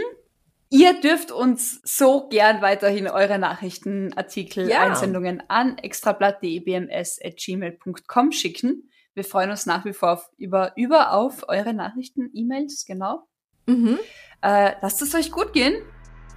Ihr 0.71 1.01
dürft 1.01 1.33
uns 1.33 1.81
so 1.83 2.29
gern 2.29 2.61
weiterhin 2.61 3.09
eure 3.09 3.39
Nachrichten, 3.39 4.13
Artikel, 4.15 4.69
ja. 4.69 4.83
Einsendungen 4.83 5.43
an 5.49 5.79
extrablatt.dbms.gmail.com 5.79 8.33
schicken. 8.33 8.91
Wir 9.19 9.25
freuen 9.25 9.51
uns 9.51 9.67
nach 9.67 9.85
wie 9.85 9.93
vor 9.93 10.13
auf, 10.13 10.31
über, 10.37 10.77
über 10.77 11.11
auf 11.13 11.49
eure 11.49 11.75
Nachrichten, 11.75 12.31
E-Mails, 12.33 12.85
genau. 12.87 13.27
Mhm. 13.67 13.99
Äh, 14.43 14.77
lasst 14.81 15.03
es 15.03 15.13
euch 15.13 15.33
gut 15.33 15.53
gehen. 15.53 15.83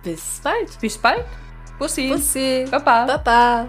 Bis 0.03 0.41
bald. 0.43 0.79
Bis 0.81 0.97
bald. 0.97 1.23
Bussi. 1.77 2.09
Bussi. 2.09 2.65
Baba. 2.71 3.05
Baba. 3.05 3.67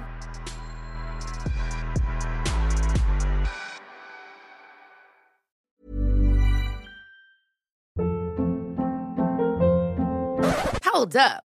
Hold 10.90 11.16
up. 11.16 11.51